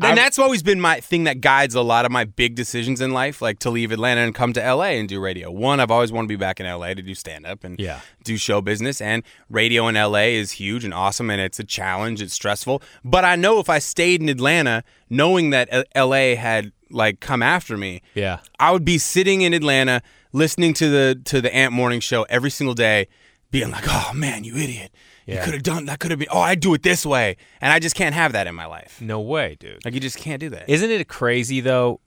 [0.00, 3.12] and that's always been my thing that guides a lot of my big decisions in
[3.12, 5.50] life, like to leave Atlanta and come to LA and do radio.
[5.50, 8.00] One, I've always wanted to be back in LA to do stand up and Yeah.
[8.24, 9.00] do show business.
[9.00, 12.22] And radio in LA is huge and awesome, and it's a challenge.
[12.22, 17.20] It's stressful, but I know if I stayed in Atlanta, knowing that LA had like
[17.20, 18.38] come after me, Yeah.
[18.58, 20.02] I would be sitting in Atlanta
[20.32, 23.08] listening to the to the Amp Morning Show every single day,
[23.50, 24.90] being like, "Oh man, you idiot!
[25.26, 26.00] You could have done that.
[26.00, 26.28] Could have been.
[26.30, 29.00] Oh, I'd do it this way." And I just can't have that in my life.
[29.00, 30.68] no way dude Like you just can't do that.
[30.68, 32.00] Isn't it crazy though?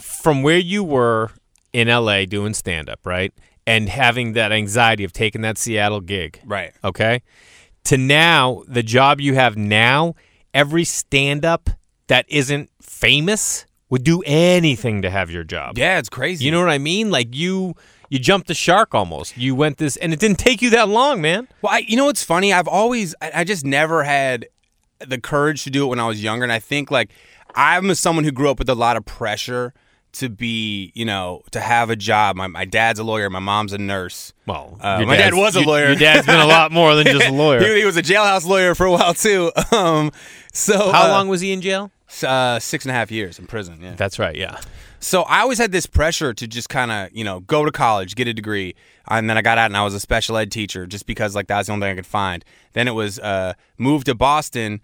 [0.00, 1.30] From where you were
[1.72, 3.32] in LA doing stand up, right?
[3.66, 6.40] And having that anxiety of taking that Seattle gig.
[6.44, 6.72] right.
[6.82, 7.22] Okay.
[7.84, 10.14] To now, the job you have now,
[10.52, 11.70] every stand up
[12.08, 15.78] that isn't famous would do anything to have your job.
[15.78, 16.44] Yeah, it's crazy.
[16.44, 17.10] You know what I mean?
[17.10, 17.74] Like you
[18.10, 19.36] you jumped the shark almost.
[19.38, 21.48] You went this and it didn't take you that long, man.
[21.62, 22.52] Well, I, you know what's funny?
[22.52, 24.46] I've always, I, I just never had
[24.98, 27.10] the courage to do it when I was younger, and I think like
[27.54, 29.72] I'm someone who grew up with a lot of pressure
[30.12, 32.34] to be, you know, to have a job.
[32.36, 34.32] My, my dad's a lawyer, my mom's a nurse.
[34.44, 35.86] Well, Uh, my dad was a your- lawyer.
[35.86, 37.60] Your dad's been a lot more than just a lawyer.
[37.60, 39.52] he, he was a jailhouse lawyer for a while too.
[39.72, 40.10] Um,
[40.52, 41.92] so How uh, long was he in jail?
[42.22, 43.78] Uh, six and a half years in prison.
[43.80, 43.94] Yeah.
[43.96, 44.60] That's right, yeah.
[44.98, 48.14] So I always had this pressure to just kind of, you know, go to college,
[48.16, 48.74] get a degree,
[49.08, 51.46] and then I got out and I was a special ed teacher just because like
[51.46, 52.44] that was the only thing I could find.
[52.74, 54.80] Then it was uh, move to Boston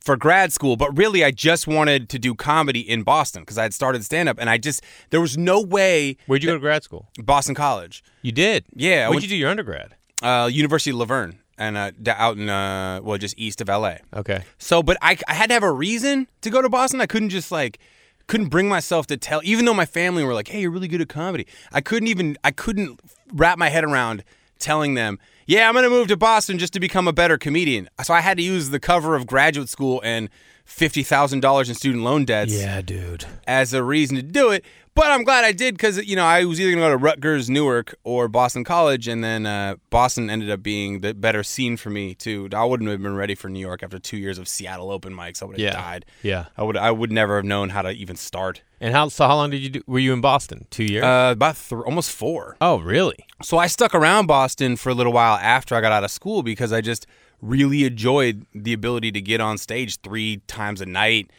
[0.00, 3.62] for grad school, but really I just wanted to do comedy in Boston because I
[3.62, 6.60] had started stand up, and I just there was no way Where'd you go to
[6.60, 7.08] grad school?
[7.22, 8.64] Boston College, You did.
[8.74, 9.94] Yeah, Where'd went- you do your undergrad?
[10.22, 13.68] uh, University of La Verne, and uh, d- out in uh, well just east of
[13.68, 13.96] LA.
[14.14, 14.42] Okay.
[14.58, 17.00] So, but I, I had to have a reason to go to Boston.
[17.00, 17.78] I couldn't just like,
[18.26, 21.00] couldn't bring myself to tell, even though my family were like, hey, you're really good
[21.00, 21.46] at comedy.
[21.72, 23.00] I couldn't even, I couldn't
[23.32, 24.24] wrap my head around
[24.58, 27.88] telling them, yeah, I'm going to move to Boston just to become a better comedian.
[28.02, 30.28] So I had to use the cover of graduate school and
[30.66, 33.24] $50,000 in student loan debts Yeah, dude.
[33.46, 34.64] as a reason to do it.
[34.96, 36.96] But I'm glad I did because you know I was either going to go to
[36.96, 41.76] Rutgers, Newark, or Boston College, and then uh, Boston ended up being the better scene
[41.76, 42.48] for me too.
[42.54, 45.42] I wouldn't have been ready for New York after two years of Seattle open mics.
[45.42, 45.72] I would have Yeah.
[45.72, 46.06] died.
[46.22, 46.46] Yeah.
[46.56, 46.78] I would.
[46.78, 48.62] I would never have known how to even start.
[48.80, 50.66] And how so how long did you do were you in Boston?
[50.70, 51.04] 2 years?
[51.04, 52.56] Uh, about th- almost four.
[52.62, 53.18] oh, really?
[53.42, 56.42] So I stuck around Boston for a little while after I got out of school
[56.42, 57.06] because I just
[57.42, 61.30] really enjoyed the ability to get on stage three times a night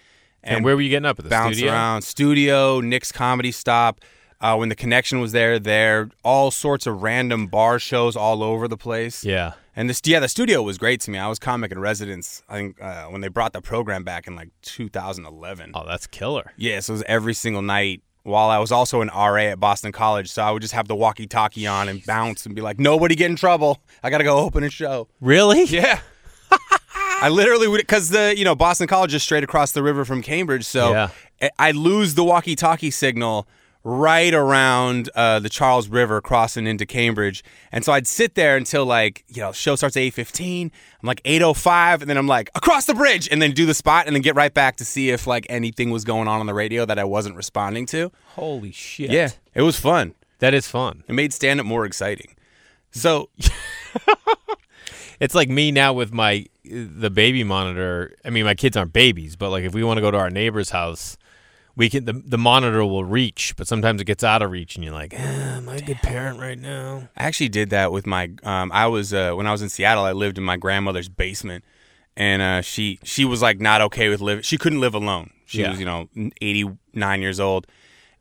[0.44, 1.74] And, where were you getting up at the bounce studio?
[1.74, 4.00] around studio nick's comedy stop
[4.40, 8.68] uh, when the connection was there there all sorts of random bar shows all over
[8.68, 9.54] the place Yeah.
[9.76, 12.56] and this yeah the studio was great to me i was comic in residence i
[12.56, 16.52] think uh, when they brought the program back in like 2011 Oh, that's killer.
[16.56, 19.94] yeah so it was every single night while I was also an RA at Boston
[19.94, 23.16] College, so I would just have the walkie-talkie on and bounce and be like, "Nobody
[23.16, 23.82] get in trouble!
[24.04, 25.64] I gotta go open a show." Really?
[25.64, 26.02] Yeah.
[27.20, 30.22] I literally would because the you know Boston College is straight across the river from
[30.22, 31.10] Cambridge, so Yeah.
[31.60, 33.48] I- lose the walkie-talkie signal
[33.84, 37.42] right around uh, the Charles River crossing into Cambridge.
[37.72, 40.64] And so I'd sit there until like, you know, show starts at 8.15.
[40.66, 44.06] I'm like 8.05 and then I'm like, across the bridge and then do the spot
[44.08, 46.54] and then get right back to see if like anything was going on on the
[46.54, 48.12] radio that I wasn't responding to.
[48.36, 49.10] Holy shit.
[49.10, 50.16] Yeah, it was fun.
[50.40, 51.04] That is fun.
[51.08, 52.36] It made stand up more exciting.
[52.92, 53.30] So
[55.20, 58.16] It's like me now with my the baby monitor.
[58.26, 60.30] I mean, my kids aren't babies, but like if we want to go to our
[60.30, 61.18] neighbor's house,
[61.76, 64.84] we can the, the monitor will reach, but sometimes it gets out of reach and
[64.84, 67.10] you're like, eh, am I a good parent right now?
[67.18, 68.32] I actually did that with my.
[68.44, 70.04] Um, I was uh, when I was in Seattle.
[70.04, 71.64] I lived in my grandmother's basement,
[72.16, 74.44] and uh, she she was like not okay with living.
[74.44, 75.32] She couldn't live alone.
[75.46, 75.72] She Yeah.
[75.72, 76.10] was you know
[76.42, 77.66] eighty nine years old,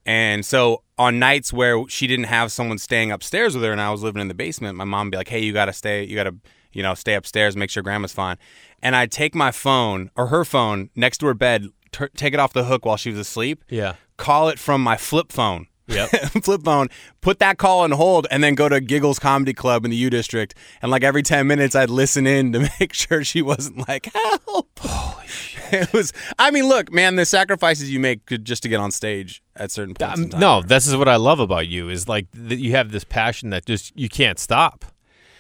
[0.07, 3.91] and so on nights where she didn't have someone staying upstairs with her, and I
[3.91, 6.05] was living in the basement, my mom would be like, "Hey, you gotta stay.
[6.05, 6.35] You gotta
[6.77, 8.37] you know stay upstairs, make sure grandma's fine."
[8.83, 12.41] And I'd take my phone or her phone next to her bed, t- take it
[12.41, 13.65] off the hook while she was asleep.
[13.69, 13.95] Yeah.
[14.17, 15.67] Call it from my flip phone.
[15.89, 16.11] Yep.
[16.43, 16.89] flip phone,
[17.21, 20.11] put that call on hold, and then go to Giggles Comedy Club in the U
[20.11, 20.55] District.
[20.83, 24.69] And like every 10 minutes, I'd listen in to make sure she wasn't like, help.
[24.81, 25.73] Holy shit.
[25.73, 29.43] It was, I mean, look, man, the sacrifices you make just to get on stage
[29.55, 30.19] at certain points.
[30.19, 32.73] in Um, time no, this is what I love about you is like that you
[32.73, 34.85] have this passion that just you can't stop.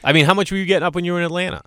[0.06, 1.62] I mean, how much were you getting up when you were in Atlanta?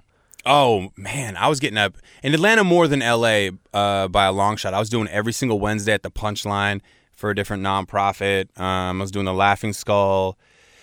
[0.45, 4.55] Oh, man, I was getting up in Atlanta more than LA uh, by a long
[4.55, 4.73] shot.
[4.73, 6.79] I was doing every single Wednesday at the Punchline
[7.11, 8.57] for a different nonprofit.
[8.59, 10.37] Um, I was doing the Laughing Skull.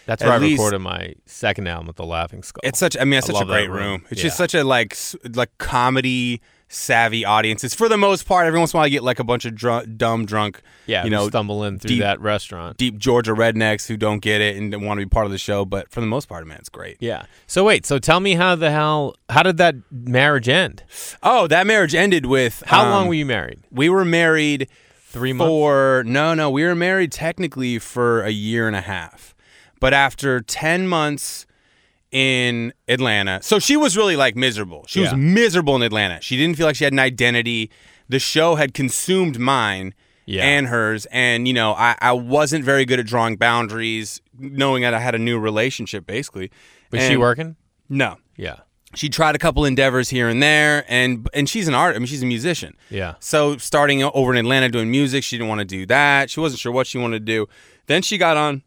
[0.04, 2.60] That's At where I least- recorded my second album with the Laughing Skull.
[2.62, 2.96] It's such.
[2.96, 3.78] I mean, it's I such a great room.
[3.78, 4.04] room.
[4.10, 4.94] It's just such a like
[5.34, 8.46] like comedy savvy audiences for the most part.
[8.46, 11.04] Every once in a while, I get like a bunch of drunk, dumb drunk, yeah,
[11.04, 12.76] you know, stumbling through deep- that restaurant.
[12.76, 15.64] deep Georgia rednecks who don't get it and want to be part of the show.
[15.64, 16.96] But for the most part, man, it's great.
[17.00, 17.26] Yeah.
[17.46, 20.82] So wait, so tell me how the hell how did that marriage end?
[21.22, 23.60] Oh, that marriage ended with How um, long were you married?
[23.70, 24.68] We were married
[25.08, 25.48] Three months.
[25.48, 26.50] for no, no.
[26.50, 29.34] We were married technically for a year and a half,
[29.80, 31.46] but after ten months
[32.12, 34.84] in Atlanta, so she was really like miserable.
[34.86, 36.20] She was miserable in Atlanta.
[36.20, 37.70] She didn't feel like she had an identity.
[38.08, 39.92] The show had consumed mine
[40.26, 40.44] Yeah.
[40.44, 44.94] and hers, and you know, I, I wasn't very good at drawing boundaries, knowing that
[44.94, 46.50] I had a new relationship, basically.
[46.92, 47.56] Was she working?
[47.88, 48.16] No.
[48.36, 48.60] Yeah.
[48.94, 51.96] She tried a couple endeavors here and there, and and she's an art.
[51.96, 52.76] I mean, she's a musician.
[52.88, 53.16] Yeah.
[53.18, 56.30] So starting over in Atlanta doing music, she didn't want to do that.
[56.30, 57.46] She wasn't sure what she wanted to do.
[57.86, 58.62] Then she got on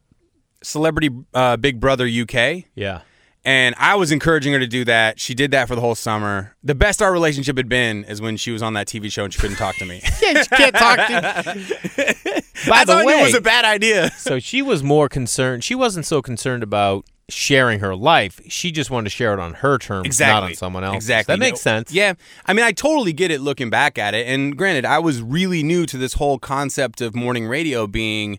[0.62, 3.02] Celebrity uh, Big Brother UK, Yeah.
[3.50, 5.20] And I was encouraging her to do that.
[5.20, 6.56] She did that for the whole summer.
[6.64, 9.34] The best our relationship had been is when she was on that TV show and
[9.34, 10.04] she couldn't talk to me.
[10.22, 11.04] Yeah, she can't talk to
[12.68, 14.12] By I the thought it was a bad idea.
[14.18, 15.64] so she was more concerned.
[15.64, 18.40] She wasn't so concerned about sharing her life.
[18.50, 20.34] She just wanted to share it on her terms, Exactly.
[20.34, 20.96] not on someone else.
[20.96, 21.34] Exactly.
[21.34, 21.92] That makes sense.
[21.92, 22.14] Yeah.
[22.46, 24.28] I mean, I totally get it looking back at it.
[24.28, 28.38] And granted, I was really new to this whole concept of morning radio being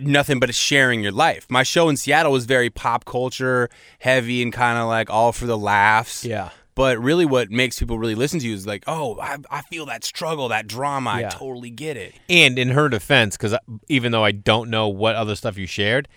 [0.00, 1.46] nothing but sharing your life.
[1.48, 5.46] My show in Seattle was very pop culture heavy and kind of like all for
[5.46, 6.24] the laughs.
[6.24, 6.50] Yeah.
[6.74, 9.86] But really, what makes people really listen to you is like, oh, I, I feel
[9.86, 11.20] that struggle, that drama.
[11.20, 11.26] Yeah.
[11.26, 12.14] I totally get it.
[12.28, 13.56] And in her defense, because
[13.88, 16.08] even though I don't know what other stuff you shared,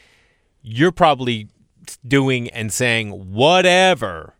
[0.63, 1.47] you're probably
[2.07, 4.33] doing and saying whatever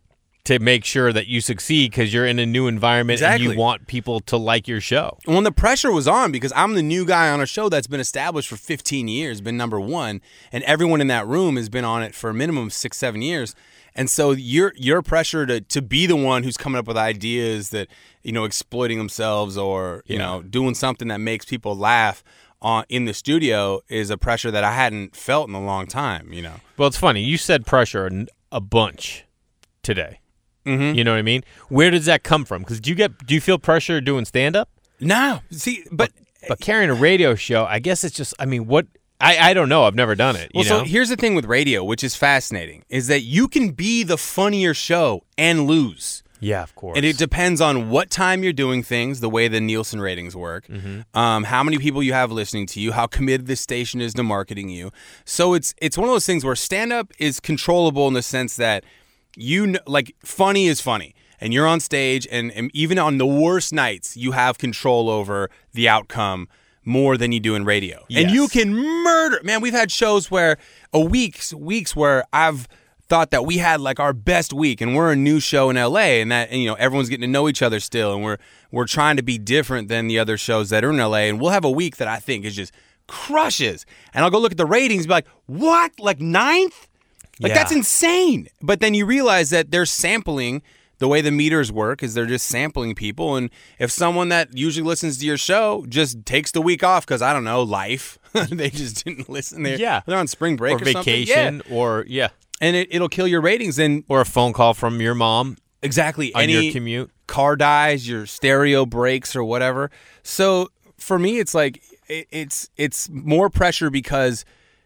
[0.48, 3.86] to make sure that you succeed because you're in a new environment and you want
[3.88, 5.18] people to like your show.
[5.26, 8.00] when the pressure was on because I'm the new guy on a show that's been
[8.00, 12.02] established for 15 years, been number one, and everyone in that room has been on
[12.02, 13.56] it for a minimum of six, seven years.
[13.94, 17.70] And so your your pressure to to be the one who's coming up with ideas
[17.72, 17.88] that
[18.24, 20.26] you know exploiting themselves or you Yeah.
[20.26, 22.24] know doing something that makes people laugh
[22.62, 26.32] on in the studio is a pressure that I hadn't felt in a long time.
[26.32, 27.22] You know, Well, it's funny.
[27.22, 28.10] You said pressure
[28.52, 29.26] a bunch
[29.84, 30.20] today.
[30.68, 30.96] Mhm.
[30.96, 31.44] You know what I mean?
[31.70, 32.62] Where does that come from?
[32.62, 34.70] Because do you get do you feel pressure doing stand up?
[35.00, 36.12] no, see, but
[36.48, 38.34] But carrying a radio show, I guess it's just.
[38.40, 38.86] I mean, what?
[39.20, 39.84] I I don't know.
[39.86, 40.52] I've never done it.
[40.54, 40.80] You Well, know?
[40.80, 44.18] so here's the thing with radio, which is fascinating, is that you can be the
[44.18, 46.24] funnier show and lose.
[46.40, 46.96] yeah, of course.
[46.96, 50.68] And it depends on what time you're doing things, the way the Nielsen ratings work,
[50.68, 51.18] Mm-hmm.
[51.20, 54.22] um, how many people you have listening to you, how committed this station is to
[54.24, 54.92] marketing you.
[55.26, 58.56] So it's it's one of those things where stand up is controllable in the sense
[58.58, 58.84] that
[59.38, 61.16] you kn- like funny is funny.
[61.40, 65.52] And you're on stage, and, and even on the worst nights, you have control over
[65.72, 66.48] the outcome
[66.84, 68.04] more than you do in radio.
[68.10, 69.40] And you can murder.
[69.44, 70.58] Man, we've had shows where
[70.94, 72.68] a weeks weeks where I've
[73.08, 76.20] thought that we had like our best week and we're a new show in LA
[76.20, 78.38] and that and, you know everyone's getting to know each other still and we're
[78.72, 81.52] we're trying to be different than the other shows that are in LA and we'll
[81.52, 82.74] have a week that I think is just
[83.08, 86.90] crushes and I'll go look at the ratings and be like what like ninth
[87.40, 87.56] like Yeah.
[87.56, 90.62] that's insane but then you realize that they're sampling
[91.00, 94.86] the way the meters work is they're just sampling people and if someone that usually
[94.86, 98.18] listens to your show just takes the week off because i don't know life
[98.52, 99.64] they just didn't listen.
[99.64, 100.02] They're, Yeah.
[100.06, 101.76] they're on spring break or or, vacation, Yeah.
[101.76, 102.28] or yeah,
[102.62, 103.80] and it, it'll kill your ratings.
[103.80, 107.10] And or a phone call from your mom exactly on any your commute.
[107.26, 109.90] car dies, your stereo breaks or whatever.
[110.22, 110.70] So
[111.00, 114.46] for me, it's like it, it's it's more pressure because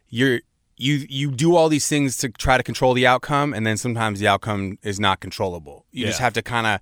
[0.10, 0.40] you're
[0.82, 4.20] you you do all these things to try to control the outcome, and then sometimes
[4.20, 5.86] the outcome is not controllable.
[5.92, 6.80] You just have to kind of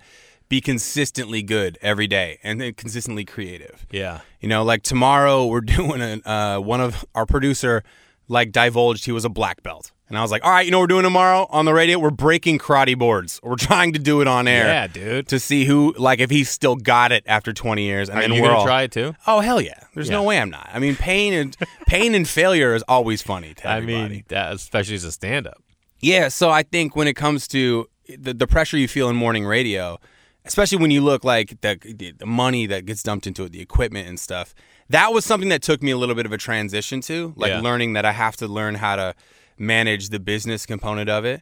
[0.47, 3.85] be consistently good every day and then consistently creative.
[3.91, 4.21] Yeah.
[4.41, 7.83] You know, like tomorrow we're doing a uh, one of our producer
[8.27, 9.91] like divulged he was a black belt.
[10.09, 11.99] And I was like, all right, you know what we're doing tomorrow on the radio?
[11.99, 13.39] We're breaking karate boards.
[13.43, 14.65] We're trying to do it on air.
[14.65, 15.27] Yeah, dude.
[15.29, 18.09] To see who, like, if he's still got it after 20 years.
[18.09, 19.13] And Are then you we're gonna all, try it too?
[19.27, 19.79] Oh, hell yeah.
[19.93, 20.27] There's no Yeah.
[20.27, 20.67] way I'm not.
[20.73, 21.55] I mean, pain and
[21.87, 24.09] pain and failure is always funny to I everybody.
[24.15, 25.61] mean, that, especially as a stand-up.
[25.99, 29.45] Yeah, so I think when it comes to the, the pressure you feel in morning
[29.45, 29.99] radio,
[30.45, 33.61] especially when you look like the, the the money that gets dumped into it, the
[33.61, 34.55] equipment and stuff,
[34.89, 37.59] that was something that took me a little bit of a transition to, like Yeah.
[37.61, 39.13] learning that I have to learn how to
[39.59, 41.41] manage the business component of it,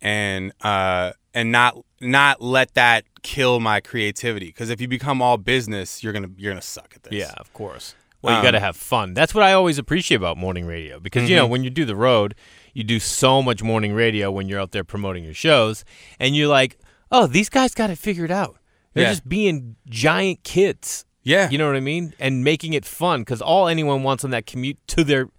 [0.00, 4.46] and uh, and not not let that kill my creativity.
[4.46, 7.12] Because if you become all business, you're gonna you're gonna suck at this.
[7.12, 7.94] Yeah, of course.
[8.20, 9.14] Well, you Um, got to have fun.
[9.14, 11.50] That's what I always appreciate about morning radio because you know Mm-hmm.
[11.52, 12.34] when you do the road,
[12.72, 15.84] you do so much morning radio when you're out there promoting your shows,
[16.20, 16.78] and you're like,
[17.10, 18.58] oh, these guys got it figured out.
[18.94, 19.10] They're Yeah.
[19.10, 21.04] just being giant kids.
[21.24, 22.14] yeah, You know what I mean?
[22.18, 25.34] And making it fun because all anyone wants on that commute to their th-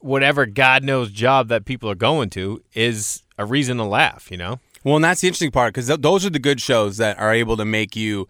[0.00, 4.30] whatever God knows job that people are going to is a reason to laugh.
[4.30, 4.60] You know?
[4.84, 7.32] Well, and that's the interesting part because th- those are the good shows that are
[7.32, 8.28] able to make you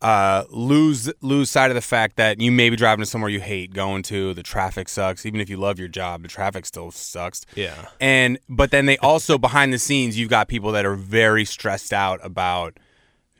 [0.00, 3.40] uh, lose lose sight of the fact that you may be driving to somewhere you
[3.40, 4.32] hate going to.
[4.34, 6.22] The traffic sucks, even if you love your job.
[6.22, 7.44] The traffic still sucks.
[7.56, 7.88] Yeah.
[8.00, 11.92] And but then they also behind the scenes, you've got people that are very stressed
[11.92, 12.78] out about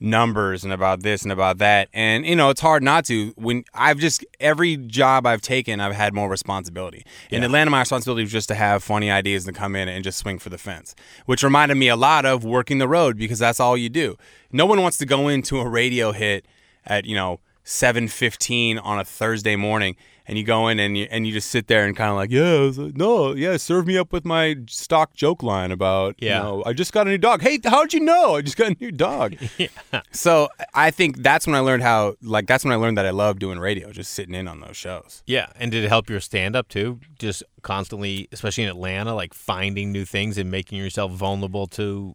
[0.00, 1.88] numbers and about this and about that.
[1.92, 5.94] And you know, it's hard not to when I've just every job I've taken, I've
[5.94, 7.04] had more responsibility.
[7.30, 7.46] In Yeah.
[7.46, 10.38] Atlanta, my responsibility was just to have funny ideas and come in and just swing
[10.38, 10.94] for the fence,
[11.26, 14.16] which reminded me a lot of working the road because that's all you do.
[14.52, 16.46] No one wants to go into a radio hit
[16.86, 17.40] at you know.
[17.64, 19.94] 7:15 on a Thursday morning
[20.28, 22.30] and you go in and you and you just sit there and kind of like
[22.30, 26.14] yeah I was like, no yeah serve me up with my stock joke line about
[26.18, 26.36] Yeah.
[26.38, 28.72] you know I just got a new dog hey how'd you know I just got
[28.72, 29.68] a new dog yeah.
[30.12, 33.10] so I think that's when I learned how like that's when I learned that I
[33.10, 36.20] love doing radio just sitting in on those shows Yeah, and did it help your
[36.20, 37.00] stand up too?
[37.18, 42.14] Just constantly, especially in Atlanta, like finding new things and making yourself vulnerable to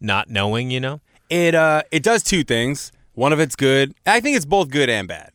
[0.00, 1.00] not knowing, you know?
[1.28, 2.92] It uh it does two things.
[3.14, 3.94] One of it's good.
[4.06, 5.32] I think it's both good and bad.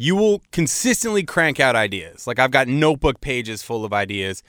[0.00, 2.26] You will consistently crank out ideas.
[2.26, 4.42] Like I've got notebook pages full of ideas.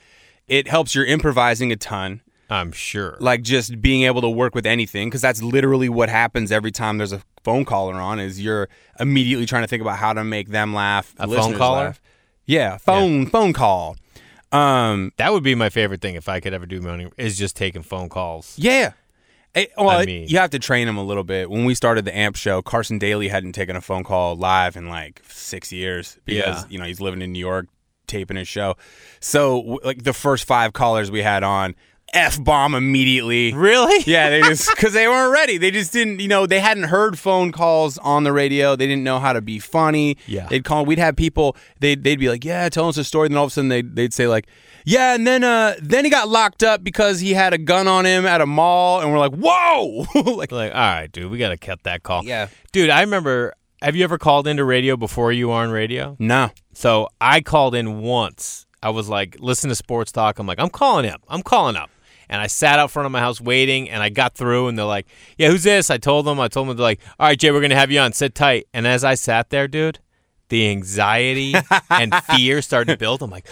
[0.48, 2.22] It helps your improvising a ton.
[2.48, 3.18] I'm sure.
[3.20, 6.96] Like just being able to work with anything because that's literally what happens every time
[6.96, 10.48] there's a phone caller on is you're immediately trying to think about how to make
[10.48, 11.14] them laugh.
[11.18, 11.84] A phone caller?
[11.84, 12.00] laugh.
[12.46, 13.96] Yeah, phone phone call.
[14.52, 17.56] Um that would be my favorite thing if I could ever do money is just
[17.56, 18.54] taking phone calls.
[18.56, 18.92] Yeah.
[19.54, 21.50] Eh, well, I mean- you have to train him a little bit.
[21.50, 24.88] When we started the AMP show, Carson Daly hadn't taken a phone call live in
[24.88, 26.68] like six years because Yeah.
[26.70, 27.66] you know he's living in New York,
[28.06, 28.76] taping his show.
[29.20, 31.74] So like the first five callers we had on,
[32.12, 33.52] f bomb immediately.
[33.52, 34.02] Really?
[34.12, 35.56] Yeah, they just because they weren't ready.
[35.58, 38.76] They just didn't, you know, they hadn't heard phone calls on the radio.
[38.76, 40.16] They didn't know how to be funny.
[40.26, 40.46] Yeah.
[40.48, 40.84] they'd call.
[40.84, 41.56] We'd have people.
[41.80, 43.94] They'd they'd be like, "Yeah, tell us a story." Then all of a sudden they'd
[43.96, 44.46] they'd say like,
[44.84, 48.04] "Yeah," and then uh then he got locked up because he had a gun on
[48.04, 51.50] him at a mall, and we're like, "Whoa!" like, Like, all right, dude, we got
[51.50, 52.24] to cut that call.
[52.24, 52.48] Yeah.
[52.72, 56.16] Dude, I remember, have you ever called into radio before you were on radio?
[56.18, 58.66] no, So I called in once.
[58.82, 60.40] I was like, listen to sports talk.
[60.40, 61.18] I'm like, I'm calling him.
[61.28, 61.88] I'm calling up.
[62.32, 64.86] And I sat out front of my house waiting, and I got through, and they're
[64.86, 66.40] like, "Yeah, who's this?" I told them.
[66.40, 68.14] I told them they're like, "All right, Jay, we're gonna have you on.
[68.14, 69.98] Sit tight." And as I sat there, dude,
[70.48, 71.54] the anxiety
[71.90, 73.20] and fear started to build.
[73.20, 73.46] I'm like,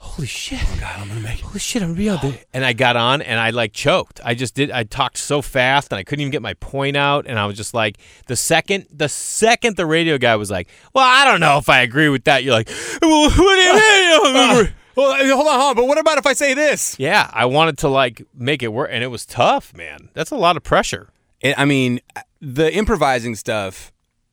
[0.00, 0.58] "Holy shit!
[0.60, 1.42] Oh God, I'm gonna make it.
[1.42, 4.20] Holy shit, I'm gonna be on there." And I got on, and I like choked.
[4.24, 4.72] I just did.
[4.72, 7.26] I talked so fast, and I couldn't even get my point out.
[7.28, 11.04] And I was just like, the second, the second the radio guy was like, "Well,
[11.06, 12.68] I don't know if I agree with that," you're like,
[13.00, 15.76] "Well, what do you mean?" well, hold on, hold on.
[15.76, 16.96] But what about if I say this?
[16.98, 20.10] Yeah, I wanted to like make it work, and it was tough, man.
[20.14, 21.10] That's a lot of pressure.
[21.40, 22.00] It, I mean,
[22.40, 23.92] the improvising stuff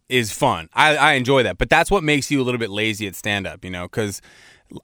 [0.10, 0.70] is fun.
[0.74, 3.48] I, I enjoy that, but that's what makes you a little bit lazy at stand
[3.48, 4.22] up, you know, because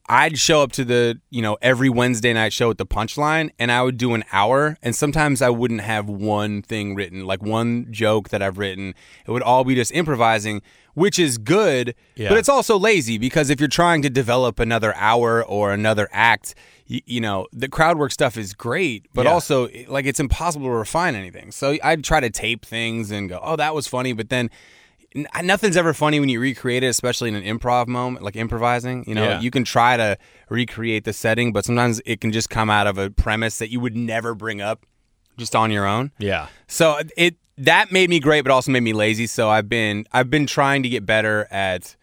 [0.07, 3.71] I'd show up to the, you know, every Wednesday night show at the punchline and
[3.71, 7.87] I would do an hour and sometimes I wouldn't have one thing written, like one
[7.91, 8.93] joke that I've written.
[9.25, 10.61] It would all be just improvising,
[10.97, 12.29] which is good, Yeah.
[12.29, 16.55] but it's also lazy because if you're trying to develop another hour or another act,
[16.87, 19.31] you, you know, the crowd work stuff is great, but Yeah.
[19.33, 21.51] also like it's impossible to refine anything.
[21.51, 24.49] So I'd try to tape things and go, "Oh, that was funny," but then
[25.43, 29.03] nothing's ever funny when you recreate it, especially in an improv moment, like improvising.
[29.07, 29.39] You know, Yeah.
[29.39, 30.17] you can try to
[30.49, 33.79] recreate the setting, but sometimes it can just come out of a premise that you
[33.79, 34.83] would never bring up
[35.37, 36.11] just on your own.
[36.17, 36.47] Yeah.
[36.67, 39.27] So it that made me great, but also made me lazy.
[39.27, 41.95] So I've been I've been trying to get better at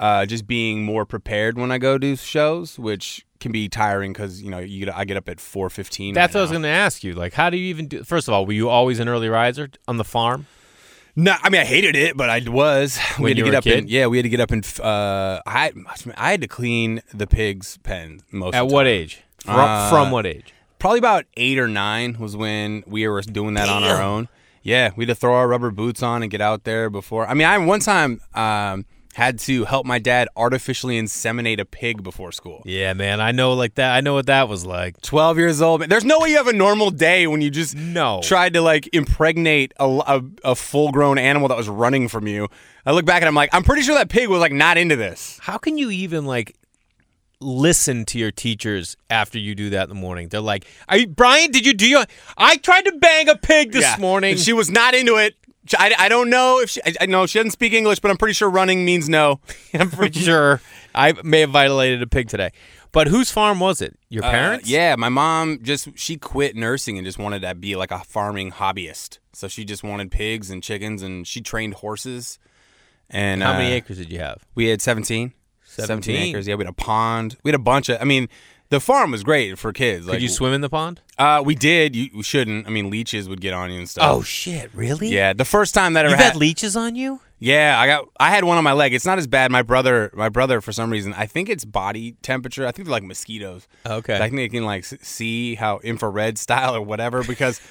[0.00, 4.42] uh, just being more prepared when I go do shows, which can be tiring because
[4.42, 6.14] you know you I get up at four fifteen.
[6.14, 7.14] That's what I was going to ask you.
[7.14, 8.04] Like, how do you even do?
[8.04, 10.46] First of all, were you always an early riser on the farm?
[11.14, 12.98] No, I mean I hated it, but I was.
[13.18, 15.40] we When had to get up and yeah, we had to get up and uh,
[15.46, 15.72] I
[16.16, 18.54] I had to clean the pigs' pen most.
[18.54, 18.92] At of what time.
[18.92, 19.22] age?
[19.40, 20.54] From, Uh, from what age?
[20.78, 24.28] Probably about eight or nine was when we were doing that on our own.
[24.62, 27.26] Yeah, we had to throw our rubber boots on and get out there before.
[27.26, 28.84] I mean, I one time um,
[29.14, 32.62] had to help my dad artificially inseminate a pig before school.
[32.64, 33.20] Yeah, man.
[33.20, 33.92] I know like that.
[33.94, 35.00] I know what that was like.
[35.02, 35.82] 12 years old.
[35.82, 38.20] There's no way you have a normal day when you just No.
[38.22, 42.48] tried to like impregnate a, a, a full grown animal that was running from you.
[42.86, 44.96] I look back and I'm like, I'm pretty sure that pig was like not into
[44.96, 45.38] this.
[45.42, 46.56] How can you even like
[47.42, 50.28] listen to your teachers after you do that in the morning?
[50.28, 51.50] They're like, "Are you, Brian?
[51.50, 52.04] Did you do your?
[52.36, 53.96] I tried to bang a pig this Yeah.
[53.98, 55.34] morning." And she was not into it.
[55.78, 58.16] I, I don't know if she, I, I know she doesn't speak English, but I'm
[58.16, 59.40] pretty sure running means no.
[59.74, 60.60] I'm pretty sure
[60.94, 62.50] I may have violated a pig today.
[62.90, 63.96] But whose farm was it?
[64.10, 64.68] Your Uh, parents?
[64.68, 68.52] yeah, my mom just she quit nursing and just wanted to be like a farming
[68.52, 69.18] hobbyist.
[69.32, 72.38] So she just wanted pigs and chickens, and she trained horses.
[73.08, 74.44] And How many uh, acres did you have?
[74.54, 75.32] We had 17.
[75.72, 76.16] 17 17?
[76.28, 76.48] acres.
[76.48, 77.36] Yeah, we had a pond.
[77.42, 78.00] We had a bunch of.
[78.00, 78.28] I mean,
[78.72, 80.06] the farm was great for kids.
[80.06, 81.02] Could like, you swim in the pond?
[81.18, 81.94] Uh, we did.
[81.94, 82.66] You, we shouldn't.
[82.66, 84.04] I mean, leeches would get on you and stuff.
[84.08, 84.70] Oh shit!
[84.74, 85.08] Really?
[85.08, 85.34] yeah.
[85.34, 87.20] The first time that ever had, had leeches on you?
[87.38, 88.08] yeah, I got.
[88.18, 88.94] I had one on my leg.
[88.94, 89.50] It's not as bad.
[89.50, 92.66] My brother, my brother, for some reason, I think it's body temperature.
[92.66, 93.68] I think they're like mosquitoes.
[93.84, 94.16] Okay.
[94.16, 97.60] I think they can like see how infrared style or whatever because.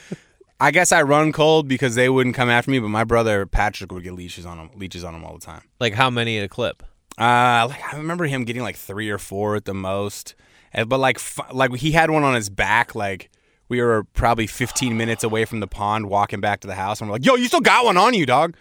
[0.63, 3.91] I guess I run cold because they wouldn't come after me, but my brother Patrick
[3.91, 5.63] would get leeches on him, leeches on him all the time.
[5.79, 6.83] Like how many at a clip?
[7.21, 10.35] Uh, like I remember him getting like three or four at the most,
[10.73, 12.95] And- but like f- like he had one on his back.
[12.95, 13.29] Like
[13.69, 17.09] we were probably 15 minutes away from the pond, walking back to the house, and
[17.09, 18.55] we're like, "Yo, you still got one on you, dog?"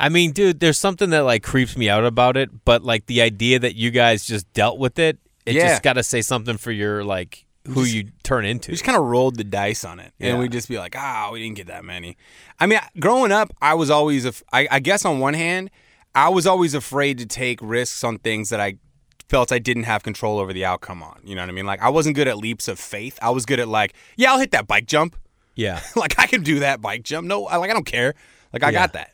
[0.00, 3.20] I mean, dude, there's something that like creeps me out about it, but like the
[3.22, 5.68] idea that you guys just dealt with it, it Yeah.
[5.68, 8.70] just got to say something for your like who Just- you turn into.
[8.70, 11.28] We just kind of rolled the dice on it, and we'd just be like, "Ah,
[11.32, 12.16] we didn't get that many."
[12.58, 15.70] I mean, growing up, I was always, af- I, I guess, on one hand,
[16.14, 18.76] I was always afraid to take risks on things that I
[19.28, 21.20] felt I didn't have control over the outcome on.
[21.24, 21.66] You know what I mean?
[21.66, 23.18] Like I wasn't good at leaps of faith.
[23.22, 25.16] I was good at like, yeah, I'll hit that bike jump.
[25.54, 25.80] yeah.
[25.96, 27.26] like I can do that bike jump.
[27.28, 28.14] No, I, like I don't care.
[28.52, 28.72] Like I Yeah.
[28.80, 29.12] got that.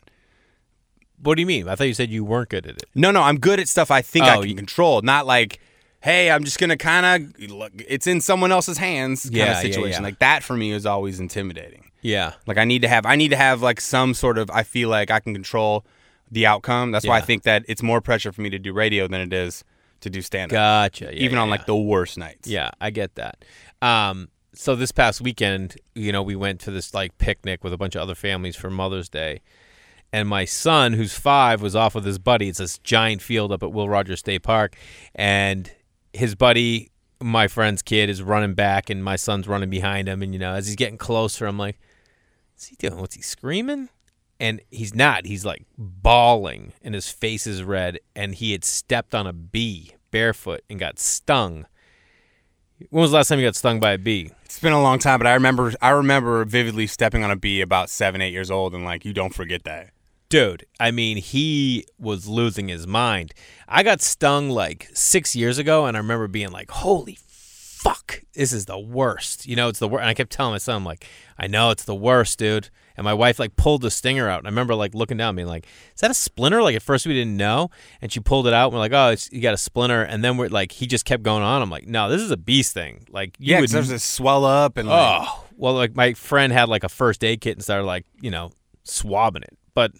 [1.21, 1.67] What do you mean?
[1.67, 2.85] I thought you said you weren't good at it.
[2.93, 5.01] No, no, I'm good at stuff I think I Oh, can you- control.
[5.01, 5.59] Not like,
[6.01, 7.05] hey, I'm just gonna kind
[7.39, 7.71] of look.
[7.87, 10.01] It's in someone else's hands kind Yeah, of yeah, situation.
[10.03, 10.07] yeah.
[10.07, 11.91] Like that for me is always intimidating.
[12.01, 12.33] Yeah.
[12.47, 14.49] Like I need to have, I need to have like some sort of.
[14.51, 15.85] I feel like I can control
[16.35, 16.91] the outcome.
[16.91, 17.25] That's why I Yeah.
[17.25, 19.63] think that it's more pressure for me to do radio than it is
[20.01, 21.05] to do stand up, Gotcha.
[21.05, 21.51] Yeah, even yeah, on yeah.
[21.51, 22.47] like the worst nights.
[22.47, 23.43] Yeah, I get that.
[23.81, 27.77] Um, so this past weekend, you know, we went to this like picnic with a
[27.77, 29.41] bunch of other families for Mother's Day.
[30.13, 32.47] And my son, who's five, was off with his buddy.
[32.49, 34.75] It's this giant field up at Will Rogers State Park.
[35.13, 35.69] And
[36.13, 40.21] his buddy, my friend's kid, is running back, and my son's running behind him.
[40.21, 41.79] And, you know, as he's getting closer, I'm like,
[42.53, 42.97] what's he doing?
[42.97, 43.89] What's he screaming?
[44.39, 45.25] And he's not.
[45.25, 47.99] He's like bawling, and his face is red.
[48.15, 51.65] And he had stepped on a bee barefoot and got stung.
[52.89, 54.31] When was the last time you got stung by a bee?
[54.43, 57.61] It's been a long time, but I remember, I remember vividly stepping on a bee
[57.61, 59.91] about seven, eight years old, and like you don't forget that.
[60.27, 63.33] Dude, I mean, he was losing his mind.
[63.67, 68.51] I got stung like six years ago, and I remember being like, holy fuck, this
[68.51, 69.45] is the worst.
[69.45, 70.01] You know, it's the worst.
[70.01, 71.05] And I kept telling my son, I'm like,
[71.37, 72.69] I know it's the worst, dude.
[72.97, 74.39] And my wife like pulled the stinger out.
[74.39, 76.61] And I remember like looking down, being like, is that a splinter?
[76.61, 77.69] Like at first we didn't know.
[78.01, 78.67] And she pulled it out.
[78.67, 80.01] And we're like, oh, it's, you got a splinter.
[80.01, 81.61] And then we're like, he just kept going on.
[81.61, 84.45] I'm like, no, this is a beast thing." Like, you Yeah, would there's this swell
[84.45, 87.63] up and like, Oh, well, like my friend had like a first aid kit and
[87.63, 88.51] started like, you know,
[88.83, 89.57] swabbing it.
[89.73, 89.91] But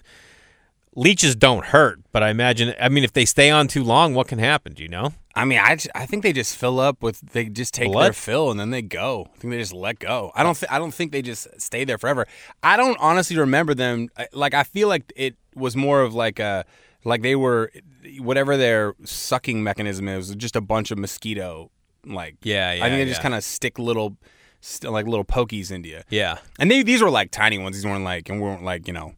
[0.96, 2.00] leeches don't hurt.
[2.12, 4.74] But I imagine, I mean, if they stay on too long, what can happen?
[4.74, 5.14] Do you know?
[5.36, 8.15] I mean, I, I think they just fill up with they just take their Blood?
[8.15, 9.27] fill and then they go.
[9.36, 10.31] I think they just let go.
[10.33, 12.25] I don't th- I don't think they just stay there forever.
[12.63, 14.09] I don't honestly remember them.
[14.31, 16.65] Like I feel like it was more of like a
[17.03, 17.71] like they were
[18.19, 21.69] whatever their sucking mechanism is, just a bunch of mosquito.
[22.05, 24.15] Like Yeah, yeah I think they just kind of stick little
[24.61, 26.01] st- like little pokies into you.
[26.09, 26.38] Yeah.
[26.59, 27.75] And they these were like tiny ones.
[27.75, 29.15] These weren't like and weren't like you know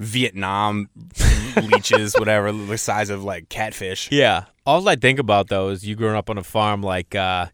[0.00, 0.88] Vietnam
[1.62, 4.10] leeches, whatever the size of like catfish.
[4.10, 4.46] Yeah.
[4.70, 7.46] All I think about though is you growing up on a farm, like, uh,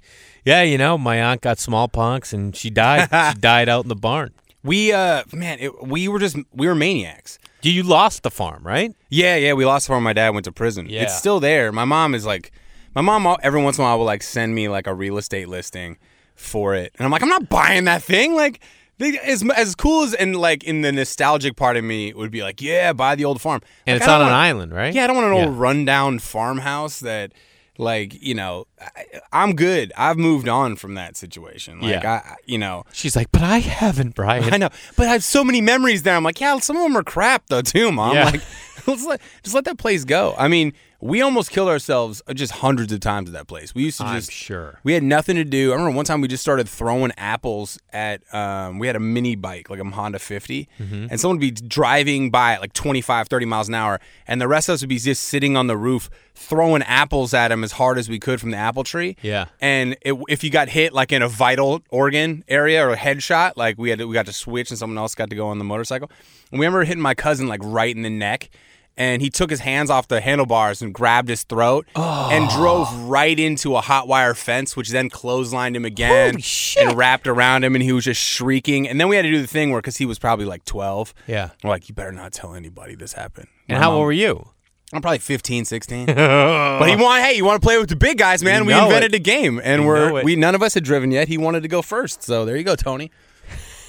[0.44, 3.08] yeah, you know, my aunt got smallpox and she died.
[3.34, 4.34] she died out in the barn.
[4.62, 7.38] We uh man, it, we were just we were maniacs.
[7.62, 8.94] You lost the farm, right?
[9.08, 10.04] Yeah, yeah, we lost the farm.
[10.04, 10.88] My dad went to prison.
[10.90, 11.04] Yeah.
[11.04, 11.72] It's still there.
[11.72, 12.52] My mom is like,
[12.94, 15.48] my mom every once in a while will like send me like a real estate
[15.48, 15.96] listing
[16.34, 18.34] for it, and I'm like, I'm not buying that thing.
[18.34, 18.60] Like,
[18.98, 22.42] they, as as cool as and like in the nostalgic part of me would be
[22.42, 23.60] like, yeah, buy the old farm.
[23.86, 24.94] And Like, it's on don't an want- island, right?
[24.94, 25.46] Yeah, I don't want an Yeah.
[25.46, 27.32] old rundown farmhouse that,
[27.78, 29.92] like, you know, I, I'm good.
[29.98, 31.80] I've moved on from that situation.
[31.80, 32.22] Like, Yeah.
[32.24, 34.44] I, you know, She's like, but I haven't, Brian.
[34.54, 36.16] I know, but I have so many memories there.
[36.16, 38.14] I'm like, yeah, some of them are crap though too, mom.
[38.14, 38.24] Yeah.
[38.26, 38.40] Like,
[38.86, 40.34] let's let just let that place go.
[40.38, 43.74] I mean, we almost killed ourselves just hundreds of times at that place.
[43.74, 44.80] We used to I'm just sure.
[44.84, 45.70] we had nothing to do.
[45.70, 48.22] I remember one time we just started throwing apples at.
[48.34, 51.06] Um, we had a mini bike, like a Honda 50, Mm-hmm.
[51.10, 54.48] and someone would be driving by at like 25, 30 miles an hour, and the
[54.48, 57.72] rest of us would be just sitting on the roof throwing apples at him as
[57.72, 59.16] hard as we could from the apple tree.
[59.22, 59.46] Yeah.
[59.60, 63.52] And it, if you got hit like in a vital organ area or a headshot,
[63.56, 65.56] like we had to, we got to switch and someone else got to go on
[65.58, 66.10] the motorcycle.
[66.52, 68.50] And we remember hitting my cousin like right in the neck.
[68.98, 73.38] And he took his hands off the handlebars and grabbed his throat and drove right
[73.38, 76.36] into a hot wire fence, which then clotheslined him again
[76.78, 77.74] and wrapped around him.
[77.74, 78.88] And he was just shrieking.
[78.88, 81.12] And then we had to do the thing where, because he was probably like 12,
[81.26, 81.50] Yeah.
[81.62, 83.48] we're like, you better not tell anybody this happened.
[83.68, 84.48] And My how mom- old were you?
[84.94, 86.06] I'm probably 15, 16.
[86.14, 88.62] but he want, hey, you want to play with the big guys, man?
[88.62, 89.16] You we invented it.
[89.16, 91.26] a game, and You we're we none of us had driven yet.
[91.28, 93.10] He wanted to go first, so there you go, Tony.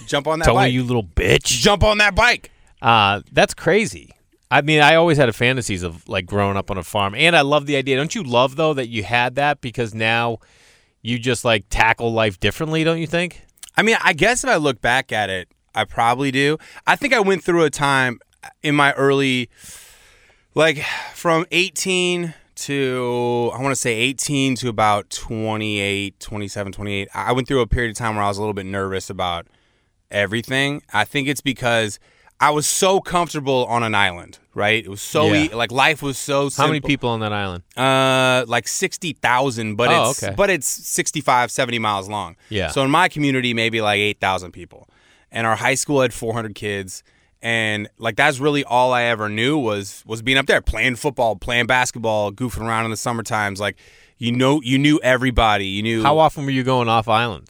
[0.08, 0.74] Jump on that Tony, bike.
[0.74, 1.44] you little bitch.
[1.46, 2.50] Jump on that bike.
[2.82, 4.12] Uh, that's crazy.
[4.50, 7.42] I mean, I always had fantasies of like growing up on a farm, and I
[7.42, 7.98] love the idea.
[7.98, 10.38] Don't you love though that you had that because now
[11.02, 12.84] you just like tackle life differently?
[12.84, 13.44] Don't you think?
[13.76, 16.58] I mean, I guess if I look back at it, I probably do.
[16.88, 18.20] I think I went through a time
[18.64, 19.50] in my early,
[20.56, 20.80] like
[21.14, 27.10] from 18 to, I want to say 18 to about 28, 27, 28.
[27.14, 29.48] I went through a period of time where I was a little bit nervous about
[30.10, 30.82] everything.
[30.92, 32.00] I think it's because
[32.40, 34.84] I was so comfortable on an island, right?
[34.86, 35.44] It was so, Yeah.
[35.46, 36.64] e- like, life was so simple.
[36.66, 37.64] How many people on that island?
[37.76, 40.36] Uh, like sixty thousand, but Oh, it's okay.
[40.36, 42.36] but it's 65, 70 miles long.
[42.50, 42.70] Yeah.
[42.70, 44.88] So in my community, maybe like eight thousand people,
[45.32, 47.02] and our high school had four hundred kids,
[47.42, 51.36] and like that's really all I ever knew was was being up there playing football,
[51.38, 53.60] playing basketball, goofing around in the summer times.
[53.60, 53.78] Like
[54.20, 55.66] you know, you knew everybody.
[55.66, 57.50] You knew How often were you going off island?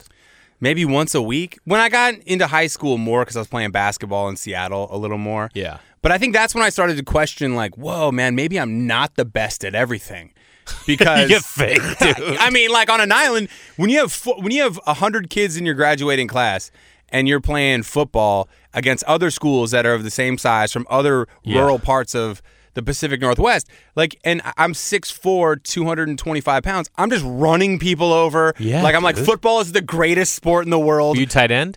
[0.60, 1.58] Maybe once a week.
[1.64, 4.96] When I got into high school more because I was playing basketball in Seattle a
[4.98, 5.50] little more.
[5.54, 5.78] Yeah.
[6.02, 9.16] But I think that's when I started to question, like, whoa, man, maybe I'm not
[9.16, 10.32] the best at everything.
[10.86, 12.36] Because You fake, dude.
[12.38, 15.56] I mean, like on an island, when you have fo- when you have hundred kids
[15.56, 16.70] in your graduating class
[17.08, 21.26] and you're playing football against other schools that are of the same size from other
[21.42, 21.60] Yeah.
[21.60, 22.42] rural parts of
[22.78, 26.88] the Pacific Northwest, like, and I- I'm 6'4", 225 pounds.
[26.96, 28.54] I'm just running people over.
[28.58, 29.26] Yeah, like I'm like dude.
[29.26, 31.16] football is the greatest sport in the world.
[31.16, 31.76] Were you tight end?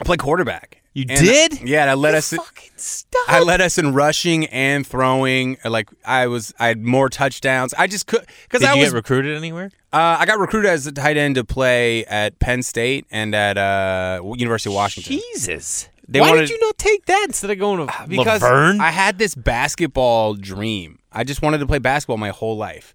[0.00, 0.78] I play quarterback.
[0.94, 1.60] You And- did?
[1.62, 2.30] Yeah, and I led us.
[2.34, 3.24] Fucking stop.
[3.28, 5.56] I led us in rushing and throwing.
[5.64, 7.72] Like I was, I had more touchdowns.
[7.78, 8.90] I just could because I you was.
[8.90, 9.70] get recruited anywhere?
[9.94, 13.56] uh, I got recruited as a tight end to play at Penn State and at
[13.56, 15.18] uh, University of Washington.
[15.32, 15.88] Jesus.
[16.08, 18.80] They Why wanted- did you not take that instead of going to because La Verne?
[18.80, 20.98] I had this basketball dream.
[21.12, 22.94] I just wanted to play basketball my whole life,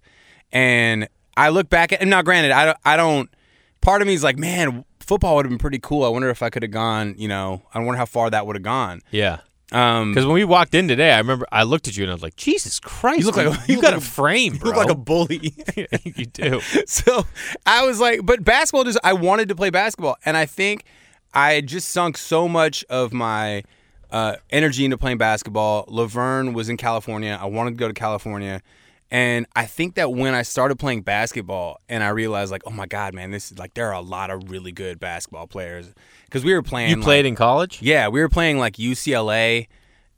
[0.52, 2.00] and I look back at.
[2.00, 2.78] And now, granted, I don't.
[2.84, 3.30] I don't.
[3.80, 6.04] Part of me is like, man, football would have been pretty cool.
[6.04, 7.14] I wonder if I could have gone.
[7.16, 9.00] You know, I wonder how far that would have gone.
[9.10, 9.38] yeah.
[9.70, 12.14] Um, Because when we walked in today, I remember I looked at you and I
[12.14, 13.20] was like, Jesus Christ.
[13.20, 14.70] You look like a- you, you got a a- frame, you bro.
[14.70, 15.52] look like a bully.
[16.04, 16.60] you do.
[16.86, 17.26] so
[17.66, 20.84] I was like, but basketball just I wanted to play basketball, and I think
[21.34, 23.62] I had just sunk so much of my
[24.10, 25.84] uh, energy into playing basketball.
[25.88, 27.38] La Verne was in California.
[27.40, 28.62] I wanted to go to California,
[29.10, 32.86] and I think that when I started playing basketball, and I realized like, oh my
[32.86, 35.92] god, man, this is like there are a lot of really good basketball players
[36.24, 36.90] because we were playing.
[36.90, 37.82] You like- played in college?
[37.82, 39.68] yeah, we were playing like UCLA,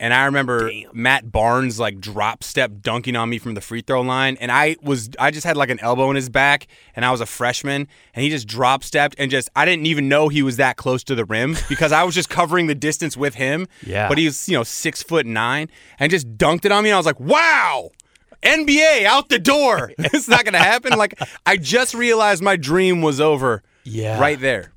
[0.01, 4.01] and I remember Matt Barnes like drop step dunking on me from the free throw
[4.01, 7.11] line, and I was I just had like an elbow in his back, and I
[7.11, 10.43] was a freshman, and he just drop stepped and just I didn't even know he
[10.43, 13.69] was that close to the rim because I was just covering the distance with him.
[13.87, 14.09] Yeah.
[14.09, 16.95] but he was you know six foot nine and just dunked it on me, and
[16.95, 17.91] I was like, wow.
[18.43, 19.93] NBA out the door.
[19.99, 20.97] it's not going to happen.
[20.97, 23.63] Like I just realized my dream was over.
[23.85, 24.19] Yeah.
[24.19, 24.73] Right there.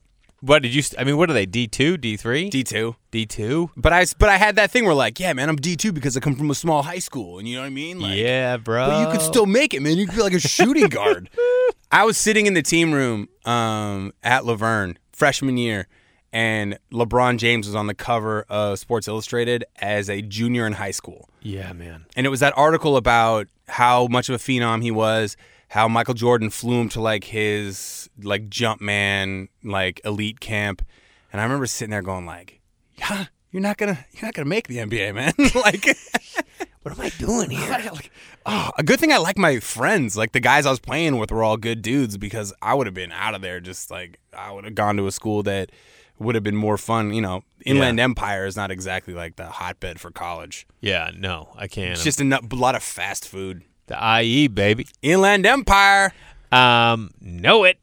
[0.45, 0.81] What did you?
[0.81, 1.45] st- I mean, what are they?
[1.45, 2.97] D two, D three, D two.
[3.11, 3.69] D two?
[3.77, 6.17] But I, but I had that thing where like, yeah, man, I'm D two because
[6.17, 8.01] I come from a small high school, and you know what I mean?
[8.01, 8.87] Like, Yeah, bro.
[8.87, 9.97] But you could still make it, man.
[9.97, 11.29] You could be like a shooting guard.
[11.91, 15.87] I was sitting in the team room um, at La Verne freshman year,
[16.33, 20.91] and LeBron James was on the cover of Sports Illustrated as a junior in high
[20.91, 22.05] school, Yeah, man.
[22.17, 25.37] and it was that article about how much of a phenom he was.
[25.73, 30.83] How Michael Jordan flew him to like his like jump man like elite camp,
[31.31, 32.61] and I remember sitting there going like,
[32.95, 35.33] yeah, you're not gonna you're not gonna make the NBA, man.
[35.55, 35.85] like,
[36.83, 37.69] What am I doing here?
[37.91, 38.11] like,
[38.45, 40.17] oh, a good thing I like my friends.
[40.17, 42.93] Like the guys I was playing with were all good dudes because I would have
[42.93, 43.59] been out of there.
[43.59, 45.71] Just like I would have gone to a school that
[46.19, 47.13] would have been more fun.
[47.13, 50.67] You know, Inland Empire is not exactly like the hotbed for college.
[50.81, 51.93] Yeah, no, I can't.
[51.93, 53.63] It's just a, a lot of fast food.
[53.87, 54.87] The IE baby.
[55.01, 56.13] Inland Empire.
[56.51, 57.77] Um, know it.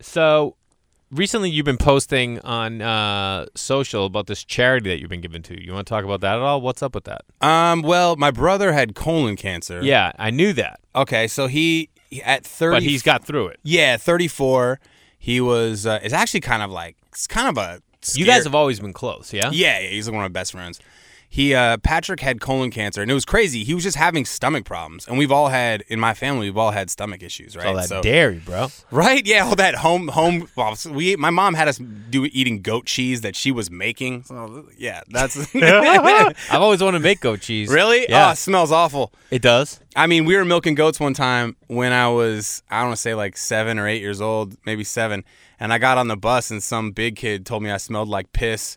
[0.00, 0.56] So
[1.10, 5.62] recently, you've been posting on uh, social about this charity that you've been given to.
[5.62, 6.60] You want to talk about that at all?
[6.60, 7.22] What's up with that?
[7.40, 7.82] Um.
[7.82, 9.80] Well, my brother had colon cancer.
[9.82, 11.26] Yeah, I knew that, Okay.
[11.28, 11.90] So he
[12.24, 12.76] at thirty.
[12.76, 13.60] but he's got through it.
[13.62, 14.80] yeah thirty four.
[15.18, 15.86] He was.
[15.86, 17.82] Uh, it's actually kind of like it's kind of a.
[18.14, 19.50] You guys have always been close, yeah?
[19.52, 20.80] Yeah, yeah, he's like one of my best friends.
[21.30, 23.62] He uh Patrick had colon cancer and it was crazy.
[23.62, 25.06] He was just having stomach problems.
[25.06, 27.66] And we've all had in my family, we've all had stomach issues, right?
[27.66, 28.68] All that So- dairy, bro.
[28.90, 29.24] Right?
[29.26, 31.78] Yeah, all that home home well, we my mom had us
[32.10, 34.24] do eating goat cheese that she was making.
[34.24, 37.68] So yeah, that's I've always wanted to make goat cheese.
[37.68, 38.06] Really?
[38.08, 38.28] Yeah.
[38.28, 39.12] Oh, it smells awful.
[39.30, 39.80] It does.
[39.94, 43.02] I mean, we were milking goats one time when I was, I don't want to
[43.02, 45.24] say like seven or eight years old, maybe seven.
[45.60, 48.32] And I got on the bus and some big kid told me I smelled like
[48.32, 48.76] piss.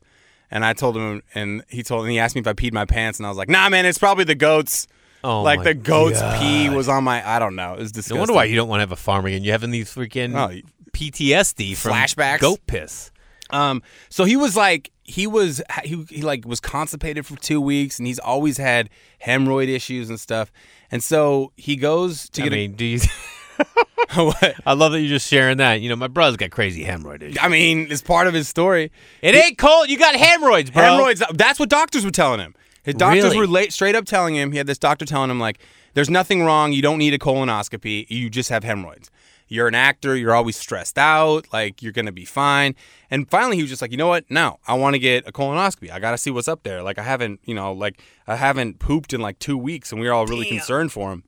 [0.52, 2.86] And I told him, and he told me, he asked me if I peed my
[2.86, 3.20] pants.
[3.20, 4.86] And I was like, nah, man, it's probably the goats.
[5.24, 6.40] Oh, like the goat's God.
[6.42, 7.74] pee was on my, I don't know.
[7.76, 8.18] It was No disgusting.
[8.20, 9.44] wonder why you don't want to have a farm again.
[9.44, 10.60] You're having these freaking Oh,
[10.94, 12.40] PTSD from Flashbacks?
[12.40, 13.12] goat piss.
[13.52, 18.00] Um, so he was like, he was, he, he like was constipated for two weeks
[18.00, 18.90] and he's always had
[19.24, 20.52] hemorrhoid issues and stuff.
[20.90, 23.02] And so he goes to I get mean, do you, a?
[24.66, 25.82] I love that you're just sharing that.
[25.82, 27.38] You know, my brother's got crazy hemorrhoid issues.
[27.42, 28.92] I mean, it's part of his story.
[29.22, 29.90] It ain't cold.
[29.90, 30.84] You got hemorrhoids, bro.
[30.84, 31.24] Hemorrhoids.
[31.34, 32.56] That's what doctors were telling him.
[32.84, 33.38] His doctors Really?
[33.38, 34.52] were late, straight up telling him.
[34.52, 35.60] He had this doctor telling him like,
[35.94, 36.74] "There's nothing wrong.
[36.74, 38.08] You don't need a colonoscopy.
[38.10, 39.12] You just have hemorrhoids.
[39.48, 40.16] You're an actor.
[40.16, 41.46] You're always stressed out.
[41.54, 42.76] Like you're gonna be fine."
[43.12, 44.26] And finally, he was just like, "You know what?
[44.32, 45.92] No, I want to get a colonoscopy.
[45.92, 46.82] I got to see what's up there.
[46.82, 50.08] Like I haven't, you know, like I haven't pooped in like two weeks, and we
[50.08, 51.24] were all really concerned for him."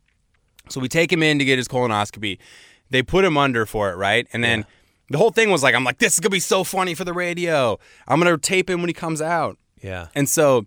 [0.70, 2.39] So we take him in to get his colonoscopy.
[2.89, 4.28] They put him under for it, right?
[4.34, 4.66] And then
[5.09, 7.14] the whole thing was like, I'm like, this is gonna be so funny for the
[7.14, 7.78] radio.
[8.07, 9.57] I'm gonna tape him when he comes out.
[9.82, 10.07] Yeah.
[10.16, 10.66] And so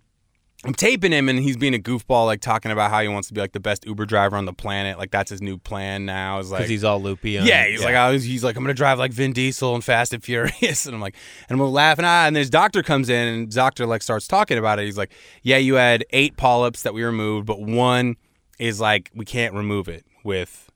[0.64, 3.34] I'm taping him, and he's being a goofball, like talking about how he wants to
[3.34, 4.98] be like the best Uber driver on the planet.
[4.98, 6.38] Like that's his new plan now.
[6.38, 7.38] Is like Because he's all loopy.
[7.38, 9.84] On, yeah, he's like, I was, he's like, I'm gonna drive like Vin Diesel and
[9.84, 11.14] Fast and Furious, and I'm like,
[11.48, 12.04] and I'm laughing.
[12.04, 14.86] Ah, and his doctor comes in, and doctor like starts talking about it.
[14.86, 18.16] He's like, Yeah, you had eight polyps that we removed, but one
[18.58, 20.70] is like we can't remove it with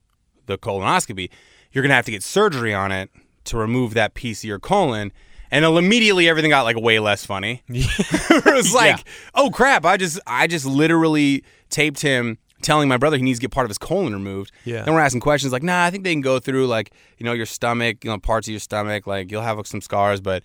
[0.47, 1.31] the colonoscopy.
[1.73, 3.11] You're gonna have to get surgery on it
[3.45, 5.13] to remove that piece of your colon.
[5.53, 7.63] And immediately everything got like way less funny.
[7.69, 9.13] it was like, Yeah.
[9.35, 9.85] oh crap!
[9.85, 13.65] I just, I just literally taped him telling my brother he needs to get part
[13.65, 14.53] of his colon removed.
[14.65, 14.83] Yeah.
[14.83, 17.33] Then we're asking questions like, nah, I think they can go through like, you know,
[17.33, 20.43] your stomach, you know, parts of your stomach, like you'll have like, some scars, but,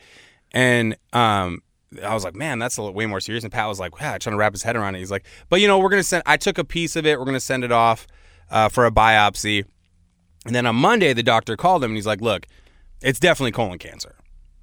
[0.53, 1.61] and um,
[2.03, 3.43] I was like, man, that's a way more serious.
[3.43, 4.99] And Pat was like, yeah, trying to wrap his head around it.
[4.99, 6.23] He's like, but you know, we're gonna send.
[6.25, 7.19] I took a piece of it.
[7.19, 8.07] We're gonna send it off
[8.49, 9.65] uh, for a biopsy.
[10.45, 12.45] And then on Monday, the doctor called him and he's like, look,
[13.01, 14.15] it's definitely colon cancer.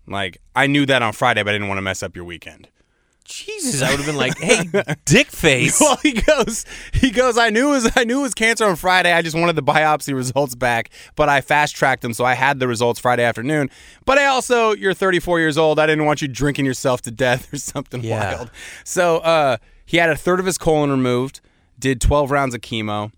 [0.06, 2.68] Like I knew that on Friday, but I didn't want to mess up your weekend.
[3.24, 4.68] Jesus, I would have been like, hey,
[5.04, 5.80] dick face.
[5.80, 7.38] Well, he goes, he goes.
[7.38, 9.12] I knew it was, I knew it was cancer on Friday.
[9.12, 12.58] I just wanted the biopsy results back, but I fast tracked them, so I had
[12.58, 13.70] the results Friday afternoon.
[14.04, 15.78] But I also, you're 34 years old.
[15.78, 18.34] I didn't want you drinking yourself to death or something Yeah.
[18.36, 18.50] wild.
[18.84, 19.56] So uh,
[19.86, 21.40] he had a third of his colon removed.
[21.78, 23.10] Did 12 rounds of chemo,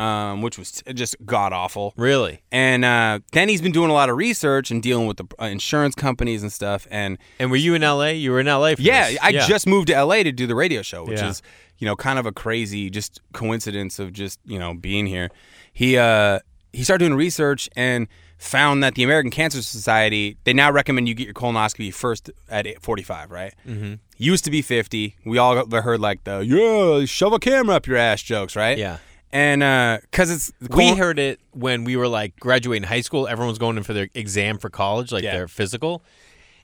[0.00, 1.92] um, which was just god awful.
[1.96, 2.42] Really?
[2.50, 5.44] And uh, then he's been doing a lot of research and dealing with the uh,
[5.46, 6.86] insurance companies and stuff.
[6.90, 8.06] And And were you in LA?
[8.06, 9.18] You were in LA for yeah, this.
[9.22, 11.28] I just moved to LA to do the radio show, which Yeah.
[11.30, 11.42] is
[11.78, 15.30] you know kind of a crazy just coincidence of just you know being here.
[15.72, 16.40] He uh
[16.72, 18.06] he started doing research and
[18.38, 22.66] found that the American Cancer Society they now recommend you get your colonoscopy first at
[22.80, 23.54] 45, right?
[23.68, 23.94] Mm-hmm.
[24.16, 25.16] Used to be 50.
[25.26, 28.78] We all heard like the yeah shove a camera up your ass jokes, right?
[28.78, 28.96] Yeah.
[29.32, 33.28] And uh, because it's We heard it when we were like graduating high school.
[33.28, 35.32] Everyone was going in for their exam for college, like Yeah.
[35.32, 36.02] their physical.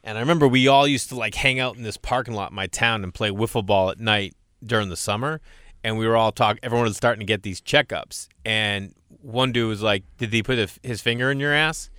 [0.02, 2.56] And I remember we all used to like hang out in this parking lot in
[2.56, 5.40] my town and play wiffle ball at night during the summer.
[5.84, 6.58] And we were all talking.
[6.64, 8.26] Everyone was starting to get these checkups.
[8.44, 11.90] And one dude was like, "Did he put a, his finger in your ass?"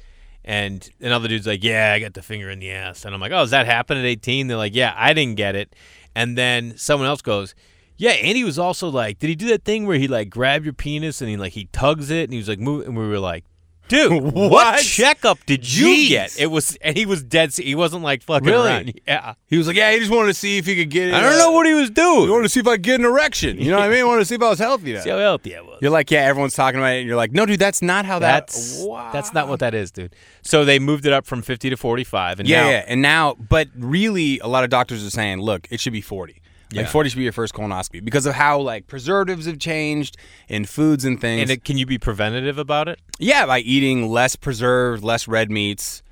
[0.43, 3.31] And another dude's like, "Yeah, I got the finger in the ass." And I'm like,
[3.31, 5.73] "Oh, does that happen at 18?" They're like, "Yeah, I didn't get it."
[6.15, 7.53] And then someone else goes,
[7.97, 10.73] "Yeah, Andy was also like, did he do that thing where he like grabbed your
[10.73, 13.19] penis and he like he tugs it and he was like move?" And we were
[13.19, 13.43] like,
[13.89, 14.81] Dude, what, What?
[14.83, 16.09] checkup did you Jeez.
[16.09, 16.41] get?
[16.41, 17.55] It was, and he was dead.
[17.55, 18.67] He wasn't like fucking Really?
[18.69, 18.99] around.
[19.07, 21.07] Yeah, He was like, yeah, he just wanted to see if he could get.
[21.07, 21.13] It.
[21.13, 22.23] I don't know uh, what he was doing.
[22.23, 23.57] He wanted to see if I could get an erection.
[23.57, 23.99] You know what I mean?
[24.01, 24.91] I wanted to see if I was healthy.
[24.91, 24.99] Now.
[24.99, 25.77] See how healthy I was.
[25.81, 26.99] You're like, yeah, everyone's talking about it.
[26.99, 28.47] And you're like, no, dude, that's not how that.
[28.47, 29.09] That's Wow.
[29.13, 30.13] that's not what that is, dude.
[30.41, 33.35] So they moved it up from 50 to 45, and Yeah, now yeah, and now,
[33.35, 36.41] but really, a lot of doctors are saying, look, it should be 40.
[36.73, 40.17] Like 40 should be your first colonoscopy because of how like preservatives have changed
[40.49, 41.43] in foods and things.
[41.43, 42.99] and it, can you be preventative about it?
[43.19, 46.03] yeah, by eating less preserved, less red meats,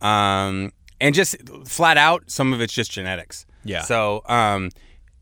[0.00, 1.36] um, and just
[1.66, 3.46] flat out, some of it's just genetics.
[3.64, 3.82] Yeah.
[3.82, 4.70] So um,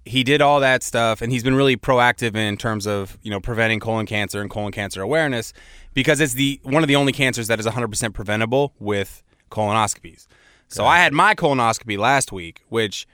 [0.04, 3.40] he did all that stuff, and he's been really proactive in terms of you know
[3.40, 5.52] preventing colon cancer and colon cancer awareness
[5.94, 10.26] because it's the one of the only cancers that is 100% preventable with colonoscopies.
[10.68, 13.06] So I had my colonoscopy last week, which,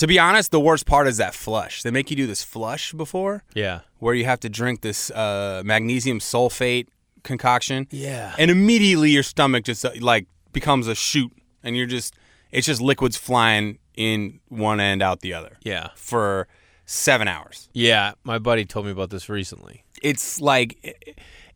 [0.00, 1.82] to be honest, the worst part is that flush.
[1.82, 3.80] They make you do this flush before Yeah.
[3.98, 6.86] where you have to drink this uh, magnesium sulfate
[7.22, 7.86] concoction.
[7.90, 8.34] Yeah.
[8.38, 11.32] And immediately your stomach just uh, like becomes a chute
[11.62, 12.14] and you're just
[12.50, 15.88] it's just liquids flying in one end out the other Yeah.
[15.96, 16.48] for
[16.86, 17.68] 7 hours.
[17.74, 18.12] Yeah.
[18.24, 19.84] My buddy told me about this recently.
[20.02, 20.96] It's like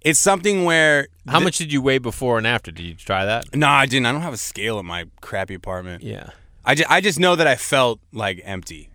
[0.03, 2.71] it's something where How much did you weigh before and after?
[2.71, 3.55] Did you try that?
[3.55, 4.05] No, I didn't.
[4.05, 6.03] I don't have a scale in my crappy apartment.
[6.03, 6.29] Yeah.
[6.65, 8.91] I just, I just know that I felt like empty.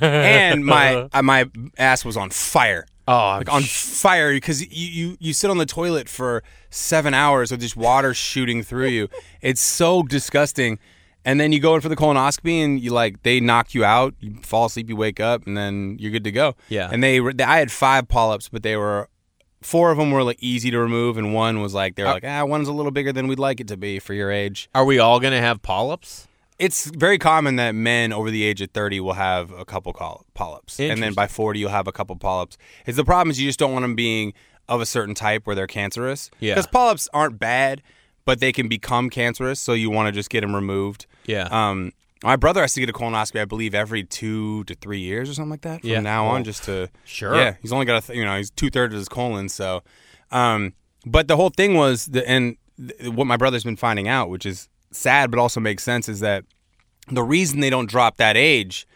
[0.00, 1.48] and my uh, my
[1.78, 2.86] ass was on fire.
[3.08, 4.68] Oh, like on fire because you,
[5.10, 9.08] you you sit on the toilet for seven hours with just water shooting through you.
[9.40, 10.78] It's so disgusting.
[11.24, 14.14] And then you go in for the colonoscopy and you like they knock you out.
[14.20, 16.56] You fall asleep, you wake up, and then you're good to go.
[16.68, 16.88] Yeah.
[16.92, 19.08] And they, were- I had five polyps, but they were
[19.62, 22.44] four of them were like easy to remove, and one was like they're like ah
[22.44, 24.68] one's a little bigger than we'd like it to be for your age.
[24.74, 26.26] Are we all gonna have polyps?
[26.58, 29.92] It's very common that men over the age of 30 will have a couple
[30.34, 30.78] polyps.
[30.78, 32.56] And then by 40, you'll have a couple polyps.
[32.86, 34.32] Is the problem is you just don't want them being
[34.68, 36.30] of a certain type where they're cancerous.
[36.38, 36.54] Yeah.
[36.54, 37.82] Because polyps aren't bad,
[38.24, 39.58] but they can become cancerous.
[39.58, 41.06] So you want to just get them removed.
[41.26, 41.48] Yeah.
[41.50, 41.92] Um,
[42.22, 45.34] my brother has to get a colonoscopy, I believe, every two to three years or
[45.34, 45.80] something like that.
[45.80, 46.00] From Yeah.
[46.00, 47.34] now on, just to sure.
[47.34, 49.48] Yeah, he's only got a th- you know he's two thirds of his colon.
[49.48, 49.82] So,
[50.30, 50.74] um,
[51.04, 54.46] but the whole thing was the and th- what my brother's been finding out, which
[54.46, 56.44] is sad but also makes sense, is that
[57.08, 58.86] the reason they don't drop that age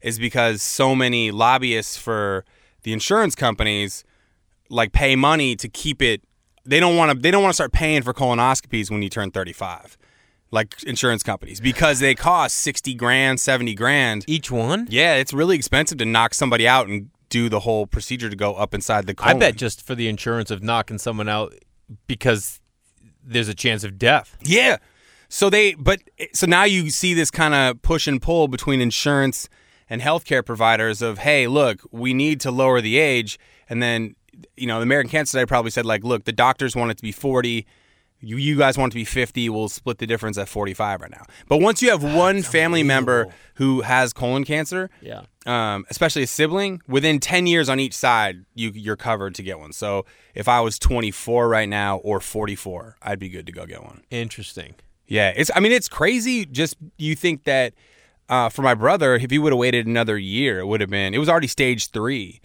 [0.00, 2.44] is because so many lobbyists for
[2.82, 4.04] the insurance companies
[4.70, 6.22] like pay money to keep it
[6.64, 9.30] they don't want to they don't want to start paying for colonoscopies when you turn
[9.30, 9.96] 35
[10.50, 14.86] like insurance companies because they cost 60 grand 70 grand Each one?
[14.90, 18.54] yeah it's really expensive to knock somebody out and do the whole procedure to go
[18.54, 21.54] up inside the I bet just for the insurance of knocking someone out
[22.06, 22.60] because
[23.22, 24.36] there's a chance of death.
[24.42, 24.78] Yeah.
[25.28, 26.00] So they, but
[26.32, 29.48] so now you see this kind of push and pull between insurance
[29.90, 34.14] and healthcare providers of, hey, look, we need to lower the age, and then
[34.56, 37.02] you know the American Cancer Society probably said like, look, the doctors want it to
[37.02, 37.66] be forty.
[38.20, 41.10] You, you guys want it to be 50, we'll split the difference at 45 right
[41.12, 41.22] now.
[41.46, 45.22] But once you have one family member who has colon cancer, Yeah.
[45.46, 49.60] um, especially a sibling, within 10 years on each side, you, you're covered to get
[49.60, 49.72] one.
[49.72, 50.04] So
[50.34, 54.02] if I was 24 right now or 44, I'd be good to go get one.
[54.10, 54.74] Interesting.
[55.08, 55.50] Yeah, it's.
[55.54, 56.46] I mean, it's crazy.
[56.46, 57.74] Just you think that
[58.28, 61.14] uh, for my brother, if he would have waited another year, it would have been.
[61.14, 62.40] It was already stage three,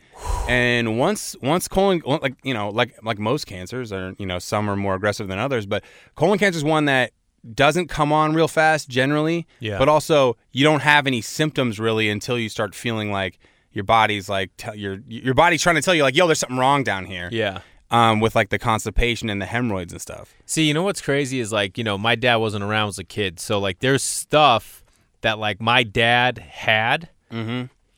[0.48, 4.70] and once once colon like you know like like most cancers are you know some
[4.70, 5.84] are more aggressive than others, but
[6.16, 7.12] colon cancer is one that
[7.54, 9.46] doesn't come on real fast generally.
[9.60, 9.78] Yeah.
[9.78, 13.40] But also you don't have any symptoms really until you start feeling like
[13.74, 16.58] your body's like tell your your body's trying to tell you like yo there's something
[16.58, 17.28] wrong down here.
[17.32, 17.60] Yeah.
[17.94, 20.34] Um, with like the constipation and the hemorrhoids and stuff.
[20.48, 23.04] See, you know what's crazy is like, you know, my dad wasn't around as a
[23.04, 23.40] kid.
[23.40, 24.84] So like there's stuff
[25.22, 27.10] that like my dad had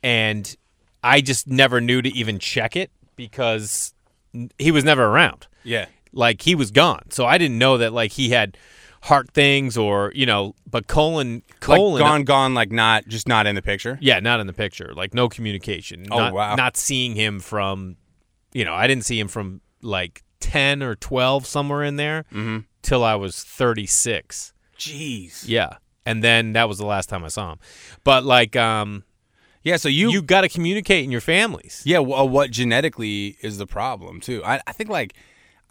[0.03, 0.55] and
[1.01, 3.93] I just never knew to even check it because
[4.59, 5.47] he was never around.
[5.63, 5.85] Yeah.
[6.11, 7.09] Like he was gone.
[7.11, 8.57] So I didn't know that like he had
[9.03, 13.47] heart things or, you know, but colon colon like gone, gone, like not just not
[13.47, 13.97] in the picture.
[14.01, 14.93] Yeah, not in the picture.
[14.93, 16.07] Like no communication.
[16.11, 16.55] Oh, not, wow.
[16.55, 17.95] Not seeing him from,
[18.51, 22.59] you know, I didn't see him from like ten or twelve somewhere in there Mm-hmm.
[22.81, 24.53] till I was thirty six.
[24.77, 25.43] Jeez.
[25.47, 27.59] Yeah, and then that was the last time I saw him.
[28.03, 29.03] But like, um,
[29.63, 29.77] Yeah.
[29.77, 31.81] So you, you got to communicate in your families.
[31.85, 31.99] yeah.
[31.99, 34.43] Well, what genetically is the problem too?
[34.43, 35.13] I, I think like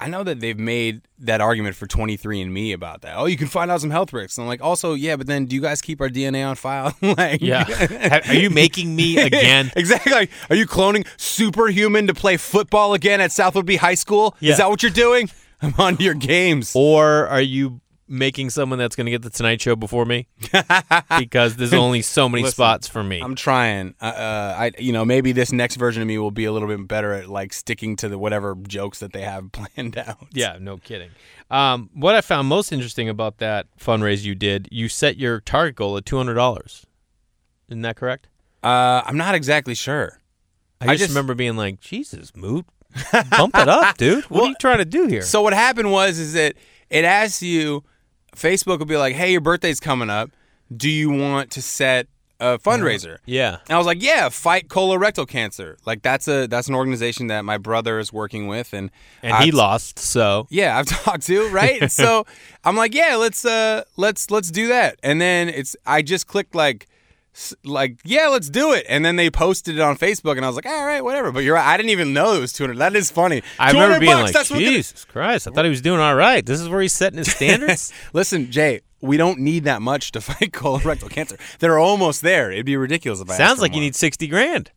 [0.01, 3.16] I know that they've made that argument for 23andMe about that.
[3.16, 4.36] Oh, you can find out some health risks.
[4.36, 6.95] And I'm like, also, yeah, but then do you guys keep our DNA on file?
[7.03, 8.20] like, Yeah.
[8.28, 9.70] Are you making me again?
[9.76, 10.12] exactly.
[10.12, 14.36] Like, are you cloning superhuman to play football again at Southwood B High School?
[14.40, 14.53] Yeah.
[14.53, 15.30] Is that what you're doing?
[15.62, 16.72] I'm on your games.
[16.74, 20.26] Or are you making someone that's going to get the Tonight Show before me
[21.18, 23.20] because there's only so many Listen, spots for me.
[23.20, 23.94] I'm trying.
[24.00, 26.68] Uh, uh, I you know maybe this next version of me will be a little
[26.68, 30.26] bit better at like sticking to the whatever jokes that they have planned out.
[30.32, 31.11] yeah, no kidding.
[31.50, 35.76] Um, what I found most interesting about that fundraise you did, you set your target
[35.76, 36.86] goal at two hundred dollars.
[37.68, 38.28] Isn't that correct?
[38.62, 40.20] Uh, I'm not exactly sure.
[40.80, 42.64] I, I just, just- remember being like, Jesus, Moote,
[43.30, 44.24] bump it up, dude.
[44.24, 45.22] What are you trying to do here?
[45.22, 46.55] So what happened was is that
[46.90, 47.84] it asks you,
[48.37, 50.30] Facebook will be like, "Hey, your birthday's coming up.
[50.74, 52.07] Do you want to set
[52.41, 55.76] a fundraiser?" yeah, And I was like, "Yeah, fight colorectal cancer.
[55.87, 58.91] Like that's a that's an organization that my brother is working with, and
[59.22, 59.99] and he I've- lost.
[59.99, 61.91] So Yeah, I've talked to right.
[61.91, 62.26] so
[62.64, 64.99] I'm like, yeah, let's uh let's let's do that.
[65.03, 66.87] And then it's I just clicked like
[67.64, 68.87] like yeah, let's do it.
[68.89, 71.32] And then they posted it on Facebook, and I was like, all right, whatever.
[71.32, 72.78] But you're right, I didn't even know it was 200.
[72.78, 73.43] That is funny.
[73.59, 76.45] I remember 200 being bucks, like, Jesus Christ, I thought he was doing all right.
[76.45, 77.93] This is where he's setting his standards.
[78.12, 81.37] Listen, Jay, we don't need that much to fight colorectal cancer.
[81.59, 82.51] They're almost there.
[82.51, 84.70] It'd be ridiculous if I Sounds like you need sixty grand.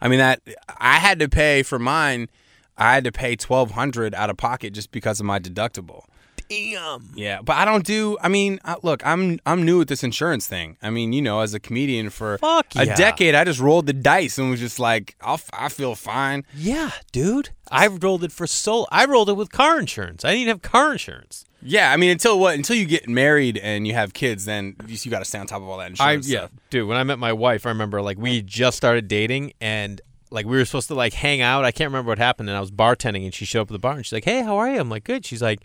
[0.00, 0.40] I mean that
[0.78, 2.28] I had to pay for mine.
[2.76, 6.04] I had to pay twelve hundred out of pocket just because of my deductible.
[6.50, 8.16] Yeah, but I don't do.
[8.20, 10.76] I mean, uh, look, I'm I'm new at this insurance thing.
[10.82, 12.94] I mean, you know, as a comedian for Fuck a yeah.
[12.96, 16.44] decade, I just rolled the dice and was just like, I'll, I feel fine.
[16.54, 17.50] Yeah, dude.
[17.70, 18.86] I rolled it for so.
[18.90, 20.24] I rolled it with car insurance.
[20.24, 21.44] I didn't even have car insurance.
[21.60, 22.54] Yeah, I mean, until what?
[22.54, 25.46] Until you get married and you have kids, then you, you got to stay on
[25.46, 26.28] top of all that I insurance.
[26.28, 26.50] yeah, stuff.
[26.70, 26.88] dude.
[26.88, 30.56] When I met my wife, I remember like we just started dating and like we
[30.56, 31.64] were supposed to like hang out.
[31.64, 33.78] I can't remember what happened, and I was bartending, and she showed up at the
[33.80, 35.60] bar, and she's like, "Hey, how are you?" I'm like, "Good." She's like,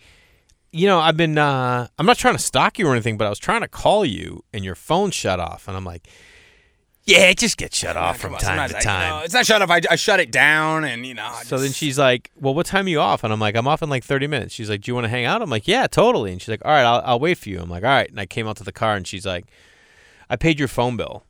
[0.74, 1.38] "You know, I've been.
[1.38, 4.04] uh I'm not trying to stalk you or anything, but I was trying to call
[4.04, 6.06] you, and your phone shut off." And I'm like,
[7.04, 9.46] "Yeah, it just gets shut off from time to I- you time." know, it's not
[9.46, 9.70] shut off.
[9.70, 11.26] I, I shut it down, and you know.
[11.32, 13.68] I So then she's like, "Well, what time are you off?" And I'm like, "I'm
[13.68, 15.68] off in like 30 minutes." She's like, "Do you want to hang out?" I'm like,
[15.68, 17.90] "Yeah, totally." And she's like, "All right, I'll, I'll wait for you." I'm like, "All
[17.90, 19.46] right." And I came out to the car, and she's like,
[20.28, 21.24] "I paid your phone bill."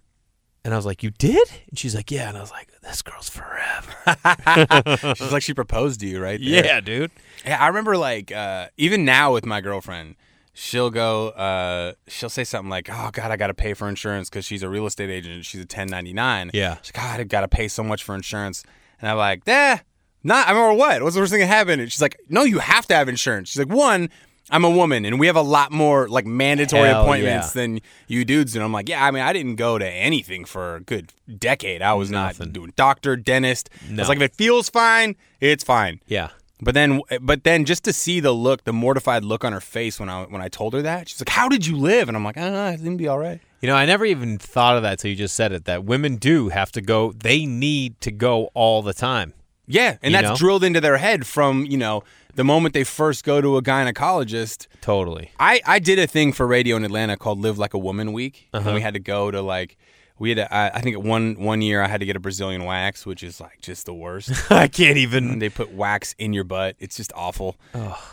[0.65, 3.03] And I was like, "You did?" And she's like, "Yeah." And I was like, "This
[3.03, 3.93] girl's forever."
[5.17, 6.41] she's like she proposed to you, right?
[6.41, 6.65] there.
[6.65, 7.11] yeah, dude.
[7.45, 10.17] Yeah, I remember like uh, even now with my girlfriend,
[10.55, 14.31] she'll go, uh, she'll say something like, "Oh God, I got to pay for insurance
[14.31, 15.35] because she's a real estate agent.
[15.35, 16.79] and She's a 1099." Yeah.
[16.83, 18.65] She's like, God, I got to pay so much for insurance,
[19.03, 19.79] and I'm like, "Eh,
[20.23, 20.49] not.
[20.49, 21.03] I remember what?
[21.03, 23.51] What's the worst thing that happened?" And she's like, "No, you have to have insurance."
[23.51, 24.09] She's like, "One."
[24.51, 27.63] I'm a woman, and we have a lot more like mandatory Hell appointments yeah.
[27.63, 28.55] than you dudes.
[28.55, 31.81] And I'm like, yeah, I mean, I didn't go to anything for a good decade.
[31.81, 32.49] I was Nothing.
[32.49, 33.71] not doing doctor, dentist.
[33.89, 34.03] I No.
[34.03, 36.01] was like, if it feels fine, it's fine.
[36.07, 36.29] Yeah.
[36.61, 39.99] But then, but then, just to see the look, the mortified look on her face
[39.99, 42.25] when I when I told her that, she's like, "How did you live?" And I'm
[42.25, 44.99] like, "Ah, I think be all right." You know, I never even thought of that
[45.01, 45.65] till you just said it.
[45.65, 47.13] That women do have to go.
[47.13, 49.33] They need to go all the time.
[49.67, 50.37] Yeah, and You that's know?
[50.37, 52.03] drilled into their head from you know
[52.37, 54.67] the moment they first go to a gynecologist.
[54.81, 55.31] Totally.
[55.39, 58.49] I I did a thing for radio in Atlanta called "Live Like a Woman Week,"
[58.53, 58.69] Uh-huh.
[58.69, 59.77] and we had to go to like.
[60.17, 62.65] We had, to, I, I think, one one year I had to get a Brazilian
[62.65, 64.31] wax, which is like just the worst.
[64.51, 65.39] I can't and even.
[65.41, 66.77] they put wax in your butt.
[66.79, 67.57] It's just awful.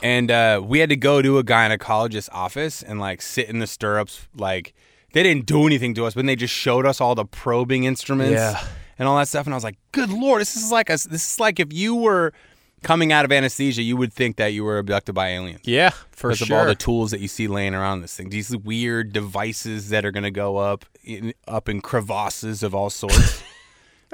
[0.01, 3.67] And uh, we had to go to a gynecologist's office and like sit in the
[3.67, 4.27] stirrups.
[4.35, 4.73] Like
[5.13, 8.31] they didn't do anything to us, but they just showed us all the probing instruments
[8.33, 8.59] Yeah.
[8.97, 9.45] and all that stuff.
[9.45, 11.93] And I was like, "Good lord, this is like a, this is like if you
[11.95, 12.33] were
[12.83, 16.29] coming out of anesthesia, you would think that you were abducted by aliens." Yeah, for
[16.29, 16.57] because sure.
[16.57, 20.05] of all the tools that you see laying around this thing, these weird devices that
[20.05, 23.41] are going to go up in, up in crevasses of all sorts.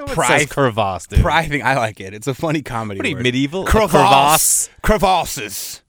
[0.00, 1.22] It Pri- says crevasse, dude.
[1.22, 2.14] Pri- I I like it.
[2.14, 2.98] It's a funny comedy.
[2.98, 3.24] What are you, word.
[3.24, 3.66] medieval?
[3.66, 4.70] A Crevasse.
[4.80, 5.82] Crevasses.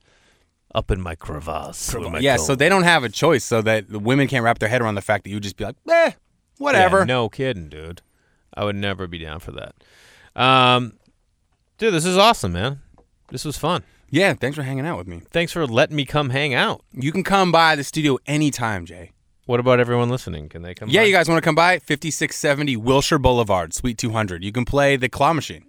[0.74, 1.94] Up in my crevasse.
[1.94, 4.58] with my Yeah, so they don't have a choice, so that the women can't wrap
[4.60, 6.12] their head around the fact that you would just be like, eh,
[6.58, 7.00] whatever.
[7.00, 8.02] Yeah, no kidding, dude.
[8.54, 9.76] I would never be down for that.
[10.36, 10.94] Um,
[11.80, 12.82] dude, this is awesome, man.
[13.30, 13.84] This was fun.
[14.12, 15.22] Yeah, thanks for hanging out with me.
[15.32, 16.84] Thanks for letting me come hang out.
[16.94, 19.12] You can come by the studio anytime, Jay.
[19.46, 20.50] What about everyone listening?
[20.50, 20.90] Can they come?
[20.90, 21.06] Yeah, by?
[21.06, 21.80] you guys want to come by?
[21.80, 24.44] 5670 Wilshire Boulevard, Suite 200.
[24.44, 25.66] You can play the claw machine.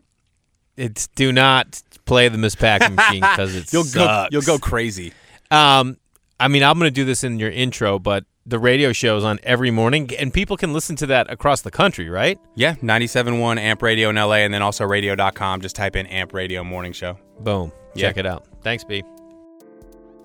[0.76, 5.12] It's do not play the Miss Packing Machine because it's You'll go, you'll go crazy.
[5.50, 5.98] Um,
[6.38, 9.24] I mean, I'm going to do this in your intro, but the radio show is
[9.24, 12.38] on every morning, and people can listen to that across the country, right?
[12.54, 15.60] Yeah, 97.1 Amp Radio in LA, and then also radio.com.
[15.60, 17.18] Just type in Amp Radio Morning Show.
[17.40, 17.72] Boom.
[17.94, 18.08] Yeah.
[18.08, 18.46] Check it out.
[18.62, 19.02] Thanks, B.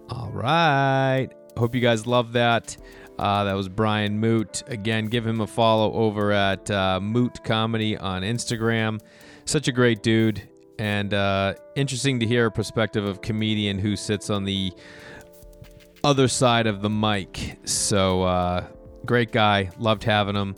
[0.10, 1.30] All right.
[1.58, 2.78] Hope you guys love that.
[3.18, 4.68] Uh, that was Brian Moote.
[4.70, 9.00] Again, give him a follow over at uh, Moote Comedy on Instagram.
[9.46, 10.42] Such a great dude,
[10.80, 14.74] and uh, interesting to hear a perspective of comedian who sits on the
[16.06, 17.58] other side of the mic.
[17.66, 18.68] So, uh,
[19.06, 19.72] great guy.
[19.80, 20.56] Loved having him.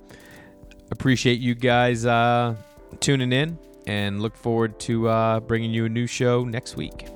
[0.92, 2.56] Appreciate you guys uh,
[3.00, 7.08] tuning in, and look forward to uh, bringing you a new show next week.